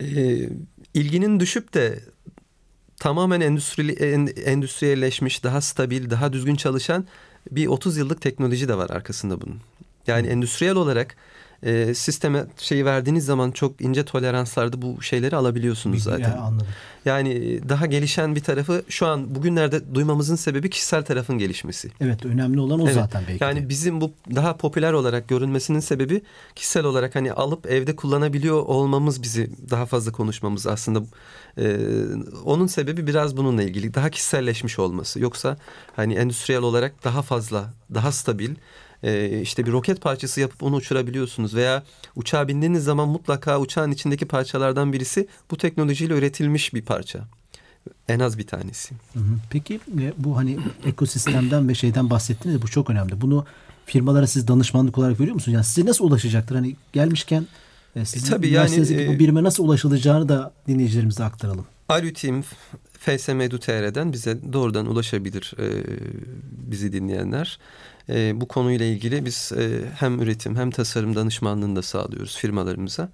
e, 0.00 0.38
ilginin 0.94 1.40
düşüp 1.40 1.74
de 1.74 2.00
tamamen 3.00 3.40
endüstri, 3.40 3.92
endüstriyelleşmiş, 4.42 5.44
daha 5.44 5.60
stabil, 5.60 6.10
daha 6.10 6.32
düzgün 6.32 6.56
çalışan 6.56 7.06
bir 7.50 7.66
30 7.66 7.96
yıllık 7.96 8.20
teknoloji 8.20 8.68
de 8.68 8.76
var 8.76 8.90
arkasında 8.90 9.40
bunun. 9.40 9.60
Yani 10.06 10.26
endüstriyel 10.26 10.74
olarak 10.74 11.16
e, 11.62 11.94
sisteme 11.94 12.44
şeyi 12.56 12.84
verdiğiniz 12.84 13.24
zaman 13.24 13.50
çok 13.50 13.80
ince 13.80 14.04
toleranslarda 14.04 14.82
bu 14.82 15.02
şeyleri 15.02 15.36
alabiliyorsunuz 15.36 16.02
zaten. 16.02 16.22
Yani, 16.22 16.34
anladım. 16.34 16.66
yani 17.04 17.60
daha 17.68 17.86
gelişen 17.86 18.34
bir 18.36 18.40
tarafı 18.40 18.82
şu 18.88 19.06
an 19.06 19.34
bugünlerde 19.34 19.94
duymamızın 19.94 20.36
sebebi 20.36 20.70
kişisel 20.70 21.04
tarafın 21.04 21.38
gelişmesi. 21.38 21.90
Evet 22.00 22.24
önemli 22.24 22.60
olan 22.60 22.80
o 22.80 22.84
evet, 22.84 22.94
zaten 22.94 23.22
belki. 23.28 23.44
Yani 23.44 23.62
de. 23.64 23.68
bizim 23.68 24.00
bu 24.00 24.12
daha 24.34 24.56
popüler 24.56 24.92
olarak 24.92 25.28
görünmesinin 25.28 25.80
sebebi 25.80 26.22
kişisel 26.54 26.84
olarak 26.84 27.14
hani 27.14 27.32
alıp 27.32 27.66
evde 27.66 27.96
kullanabiliyor 27.96 28.62
olmamız 28.62 29.22
bizi 29.22 29.50
daha 29.70 29.86
fazla 29.86 30.12
konuşmamız 30.12 30.66
aslında. 30.66 31.02
Ee, 31.58 31.78
onun 32.44 32.66
sebebi 32.66 33.06
biraz 33.06 33.36
bununla 33.36 33.62
ilgili 33.62 33.94
daha 33.94 34.10
kişiselleşmiş 34.10 34.78
olması. 34.78 35.20
Yoksa 35.20 35.56
hani 35.96 36.14
endüstriyel 36.14 36.62
olarak 36.62 37.04
daha 37.04 37.22
fazla, 37.22 37.72
daha 37.94 38.12
stabil 38.12 38.54
e, 39.06 39.40
işte 39.40 39.66
bir 39.66 39.72
roket 39.72 40.00
parçası 40.00 40.40
yapıp 40.40 40.62
onu 40.62 40.76
uçurabiliyorsunuz 40.76 41.54
veya 41.54 41.82
uçağa 42.16 42.48
bindiğiniz 42.48 42.84
zaman 42.84 43.08
mutlaka 43.08 43.60
uçağın 43.60 43.90
içindeki 43.90 44.26
parçalardan 44.26 44.92
birisi 44.92 45.28
bu 45.50 45.56
teknolojiyle 45.56 46.14
üretilmiş 46.14 46.74
bir 46.74 46.82
parça. 46.82 47.20
En 48.08 48.20
az 48.20 48.38
bir 48.38 48.46
tanesi. 48.46 48.94
Peki 49.50 49.80
e, 50.00 50.12
bu 50.18 50.36
hani 50.36 50.58
ekosistemden 50.86 51.68
ve 51.68 51.74
şeyden 51.74 52.10
bahsettiniz 52.10 52.62
bu 52.62 52.68
çok 52.68 52.90
önemli. 52.90 53.20
Bunu 53.20 53.46
firmalara 53.86 54.26
siz 54.26 54.48
danışmanlık 54.48 54.98
olarak 54.98 55.20
veriyor 55.20 55.34
musunuz? 55.34 55.54
Yani 55.54 55.64
size 55.64 55.88
nasıl 55.88 56.04
ulaşacaktır? 56.04 56.54
Hani 56.54 56.76
gelmişken 56.92 57.46
e, 57.96 58.04
sizin 58.04 58.26
e, 58.26 58.30
tabii 58.30 58.48
yani, 58.48 58.78
bu 59.08 59.12
e, 59.12 59.18
birime 59.18 59.42
nasıl 59.42 59.64
ulaşılacağını 59.64 60.28
da 60.28 60.52
dinleyicilerimize 60.68 61.24
aktaralım. 61.24 61.66
Alütim 61.88 62.44
FSM 63.00 63.40
Edu.tr'den 63.40 64.12
bize 64.12 64.38
doğrudan 64.52 64.86
ulaşabilir 64.86 65.54
e, 65.58 65.66
bizi 66.70 66.92
dinleyenler. 66.92 67.58
E, 68.08 68.40
bu 68.40 68.48
konuyla 68.48 68.86
ilgili 68.86 69.24
biz 69.24 69.52
e, 69.56 69.80
hem 69.98 70.20
üretim 70.22 70.56
hem 70.56 70.70
tasarım 70.70 71.16
danışmanlığını 71.16 71.76
da 71.76 71.82
sağlıyoruz 71.82 72.36
firmalarımıza. 72.36 73.10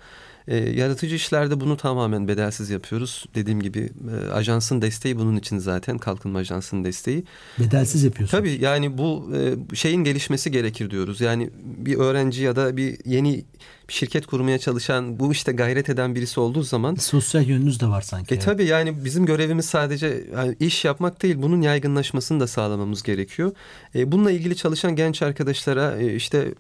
E, 0.48 0.56
yaratıcı 0.56 1.16
işlerde 1.16 1.60
bunu 1.60 1.76
tamamen 1.76 2.28
bedelsiz 2.28 2.70
yapıyoruz. 2.70 3.26
Dediğim 3.34 3.60
gibi 3.60 3.92
e, 4.12 4.30
ajansın 4.32 4.82
desteği 4.82 5.18
bunun 5.18 5.36
için 5.36 5.58
zaten 5.58 5.98
kalkınma 5.98 6.38
ajansının 6.38 6.84
desteği. 6.84 7.24
Bedelsiz 7.58 8.04
yapıyorsunuz. 8.04 8.40
Tabii 8.40 8.64
yani 8.64 8.98
bu 8.98 9.32
e, 9.36 9.76
şeyin 9.76 10.04
gelişmesi 10.04 10.50
gerekir 10.50 10.90
diyoruz. 10.90 11.20
Yani 11.20 11.50
bir 11.64 11.96
öğrenci 11.96 12.42
ya 12.42 12.56
da 12.56 12.76
bir 12.76 12.98
yeni 13.04 13.44
şirket 13.92 14.26
kurmaya 14.26 14.58
çalışan, 14.58 15.20
bu 15.20 15.32
işte 15.32 15.52
gayret 15.52 15.88
eden 15.88 16.14
birisi 16.14 16.40
olduğu 16.40 16.62
zaman... 16.62 16.94
Sosyal 16.94 17.46
yönünüz 17.46 17.80
de 17.80 17.86
var 17.86 18.02
sanki. 18.02 18.34
E 18.34 18.36
evet. 18.36 18.44
tabii 18.44 18.64
yani 18.64 19.04
bizim 19.04 19.26
görevimiz 19.26 19.66
sadece 19.66 20.24
yani 20.36 20.56
iş 20.60 20.84
yapmak 20.84 21.22
değil, 21.22 21.34
bunun 21.38 21.62
yaygınlaşmasını 21.62 22.40
da 22.40 22.46
sağlamamız 22.46 23.02
gerekiyor. 23.02 23.52
E, 23.94 24.12
bununla 24.12 24.30
ilgili 24.30 24.56
çalışan 24.56 24.96
genç 24.96 25.22
arkadaşlara 25.22 25.96
e, 26.00 26.14
işte 26.14 26.38
e, 26.38 26.52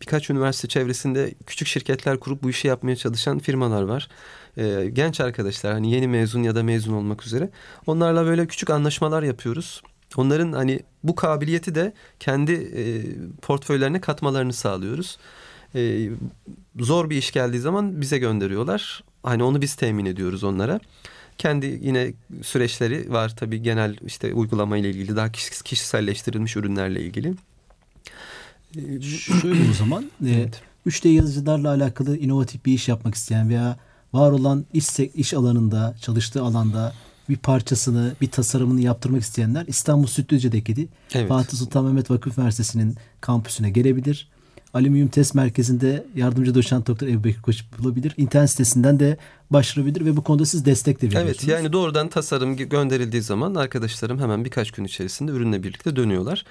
birkaç 0.00 0.30
üniversite 0.30 0.68
çevresinde 0.68 1.34
küçük 1.46 1.68
şirketler 1.68 2.20
kurup 2.20 2.42
bu 2.42 2.50
işi 2.50 2.68
yapmaya 2.68 2.96
çalışan 2.96 3.38
firmalar 3.38 3.82
var 3.82 4.08
e, 4.56 4.90
genç 4.92 5.20
arkadaşlar 5.20 5.72
hani 5.72 5.92
yeni 5.92 6.08
mezun 6.08 6.42
ya 6.42 6.54
da 6.54 6.62
mezun 6.62 6.92
olmak 6.92 7.26
üzere 7.26 7.50
onlarla 7.86 8.26
böyle 8.26 8.46
küçük 8.46 8.70
anlaşmalar 8.70 9.22
yapıyoruz. 9.22 9.82
Onların 10.16 10.52
hani 10.52 10.80
bu 11.04 11.14
kabiliyeti 11.14 11.74
de 11.74 11.92
kendi 12.20 12.52
e, 12.52 12.82
portföylerine 13.42 14.00
katmalarını 14.00 14.52
sağlıyoruz 14.52 15.18
e, 15.74 16.08
zor 16.78 17.10
bir 17.10 17.16
iş 17.16 17.32
geldiği 17.32 17.58
zaman 17.58 18.00
bize 18.00 18.18
gönderiyorlar. 18.18 19.04
Hani 19.22 19.42
onu 19.42 19.60
biz 19.60 19.74
temin 19.74 20.06
ediyoruz 20.06 20.44
onlara. 20.44 20.80
Kendi 21.38 21.78
yine 21.82 22.12
süreçleri 22.42 23.12
var 23.12 23.36
tabii 23.36 23.62
genel 23.62 23.96
işte 24.06 24.34
uygulama 24.34 24.76
ile 24.76 24.90
ilgili 24.90 25.16
daha 25.16 25.32
kişiselleştirilmiş 25.64 26.56
ürünlerle 26.56 27.02
ilgili. 27.02 27.34
Şöyle 29.42 29.70
o 29.70 29.72
zaman 29.72 30.04
e, 30.26 30.30
evet. 30.30 30.62
3D 30.86 31.08
yazıcılarla 31.08 31.68
alakalı 31.68 32.18
inovatif 32.18 32.64
bir 32.64 32.72
iş 32.72 32.88
yapmak 32.88 33.14
isteyen 33.14 33.48
veya 33.48 33.78
var 34.12 34.30
olan 34.30 34.64
iş, 34.72 35.00
iş 35.00 35.34
alanında 35.34 35.94
çalıştığı 36.00 36.42
alanda 36.42 36.92
bir 37.28 37.36
parçasını, 37.36 38.14
bir 38.20 38.30
tasarımını 38.30 38.80
yaptırmak 38.80 39.22
isteyenler 39.22 39.64
İstanbul 39.66 40.06
Sütlüce'deki 40.06 40.88
evet. 41.14 41.28
Fatih 41.28 41.58
Sultan 41.58 41.84
Mehmet 41.84 42.10
Vakıf 42.10 42.38
Üniversitesi'nin 42.38 42.96
kampüsüne 43.20 43.70
gelebilir. 43.70 44.28
Alüminyum 44.74 45.08
Test 45.08 45.34
Merkezi'nde 45.34 46.06
yardımcı 46.16 46.54
doçent 46.54 46.86
doktor 46.86 47.06
Ebu 47.06 47.28
Koç 47.42 47.64
bulabilir. 47.78 48.14
İnternet 48.16 48.50
sitesinden 48.50 49.00
de 49.00 49.16
başvurabilir 49.50 50.04
ve 50.06 50.16
bu 50.16 50.24
konuda 50.24 50.46
siz 50.46 50.64
destek 50.64 51.02
de 51.02 51.06
veriyorsunuz. 51.06 51.36
Evet 51.44 51.48
yani 51.48 51.72
doğrudan 51.72 52.08
tasarım 52.08 52.56
gönderildiği 52.56 53.22
zaman 53.22 53.54
arkadaşlarım 53.54 54.18
hemen 54.18 54.44
birkaç 54.44 54.70
gün 54.70 54.84
içerisinde 54.84 55.32
ürünle 55.32 55.62
birlikte 55.62 55.96
dönüyorlar. 55.96 56.44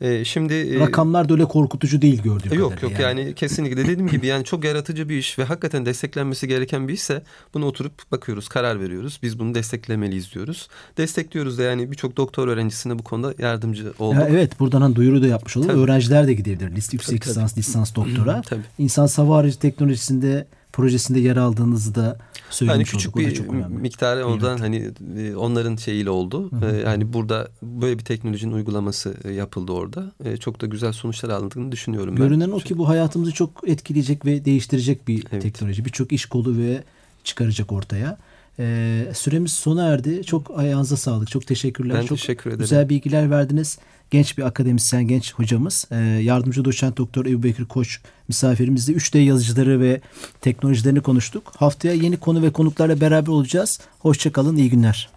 Ee, 0.00 0.24
şimdi 0.24 0.54
e, 0.54 0.80
rakamlar 0.80 1.28
da 1.28 1.32
öyle 1.32 1.44
korkutucu 1.44 2.02
değil 2.02 2.22
gördüğüm 2.22 2.32
yok, 2.32 2.42
kadarıyla. 2.42 2.58
Yok 2.58 2.82
yok 2.82 3.00
yani. 3.00 3.20
yani 3.20 3.34
kesinlikle 3.34 3.76
dediğim 3.76 4.08
gibi 4.08 4.26
yani 4.26 4.44
çok 4.44 4.64
yaratıcı 4.64 5.08
bir 5.08 5.16
iş 5.16 5.38
ve 5.38 5.44
hakikaten 5.44 5.86
desteklenmesi 5.86 6.48
gereken 6.48 6.88
bir 6.88 6.92
işse 6.92 7.22
bunu 7.54 7.66
oturup 7.66 8.12
bakıyoruz, 8.12 8.48
karar 8.48 8.80
veriyoruz. 8.80 9.18
Biz 9.22 9.38
bunu 9.38 9.54
desteklemeliyiz 9.54 10.34
diyoruz. 10.34 10.68
Destekliyoruz 10.96 11.58
da 11.58 11.62
yani 11.62 11.90
birçok 11.90 12.16
doktor 12.16 12.48
öğrencisine 12.48 12.98
bu 12.98 13.02
konuda 13.02 13.34
yardımcı 13.38 13.92
olduk. 13.98 14.20
Ya 14.20 14.28
evet 14.28 14.60
buradan 14.60 14.80
hani 14.80 14.96
duyuru 14.96 15.22
da 15.22 15.26
yapmış 15.26 15.56
olalım. 15.56 15.82
Öğrenciler 15.82 16.26
de 16.26 16.34
gidebilir. 16.34 16.76
List 16.76 16.92
yüksek 16.92 17.26
lisans, 17.26 17.58
lisans 17.58 17.94
doktora. 17.94 18.42
tabii. 18.42 18.62
İnsan 18.78 19.08
hava 19.16 19.38
aracı 19.38 19.58
teknolojisinde 19.58 20.46
projesinde 20.74 21.20
yer 21.20 21.36
aldığınızı 21.36 21.94
da 21.94 22.18
söylemiş 22.50 22.76
yani 22.76 22.84
küçük 22.84 23.16
olduk. 23.16 23.52
bir 23.52 23.66
miktarı 23.66 24.26
ondan 24.26 24.58
hani 24.58 24.90
e, 25.18 25.36
onların 25.36 25.76
şeyiyle 25.76 26.10
oldu. 26.10 26.52
Hı 26.52 26.56
hı. 26.56 26.76
Yani 26.76 27.12
burada 27.12 27.48
böyle 27.62 27.98
bir 27.98 28.04
teknolojinin 28.04 28.52
uygulaması 28.52 29.14
e, 29.24 29.32
yapıldı 29.32 29.72
orada. 29.72 30.12
E, 30.24 30.36
çok 30.36 30.60
da 30.60 30.66
güzel 30.66 30.92
sonuçlar 30.92 31.30
aldığını 31.30 31.72
düşünüyorum 31.72 32.16
Görünen 32.16 32.50
ben. 32.50 32.56
o 32.56 32.58
ki 32.58 32.78
bu 32.78 32.88
hayatımızı 32.88 33.32
çok 33.32 33.68
etkileyecek 33.68 34.24
ve 34.24 34.44
değiştirecek 34.44 35.08
bir 35.08 35.26
evet. 35.32 35.42
teknoloji. 35.42 35.84
Birçok 35.84 36.12
iş 36.12 36.26
kolu 36.26 36.58
ve 36.58 36.82
çıkaracak 37.24 37.72
ortaya. 37.72 38.18
Ee, 38.58 39.06
süremiz 39.14 39.52
sona 39.52 39.86
erdi. 39.86 40.24
Çok 40.24 40.58
ayağınıza 40.58 40.96
sağlık. 40.96 41.30
Çok 41.30 41.46
teşekkürler. 41.46 41.96
Ben 42.00 42.06
çok 42.06 42.18
teşekkür 42.18 42.50
ederim. 42.50 42.60
Güzel 42.60 42.88
bilgiler 42.88 43.30
verdiniz 43.30 43.78
genç 44.14 44.38
bir 44.38 44.42
akademisyen, 44.42 45.08
genç 45.08 45.34
hocamız. 45.34 45.86
E, 45.90 45.96
yardımcı 45.96 46.64
doçent 46.64 46.96
doktor 46.96 47.26
Ebu 47.26 47.42
Bekir 47.42 47.64
Koç 47.64 48.00
misafirimizle 48.28 48.92
3D 48.92 49.18
yazıcıları 49.18 49.80
ve 49.80 50.00
teknolojilerini 50.40 51.00
konuştuk. 51.00 51.52
Haftaya 51.56 51.94
yeni 51.94 52.16
konu 52.16 52.42
ve 52.42 52.52
konuklarla 52.52 53.00
beraber 53.00 53.32
olacağız. 53.32 53.80
Hoşçakalın, 53.98 54.56
iyi 54.56 54.70
günler. 54.70 55.10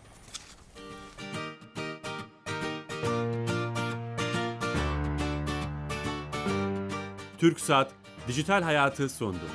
Türk 7.38 7.60
Saat 7.60 7.92
Dijital 8.28 8.62
Hayatı 8.62 9.10
sondu. 9.10 9.46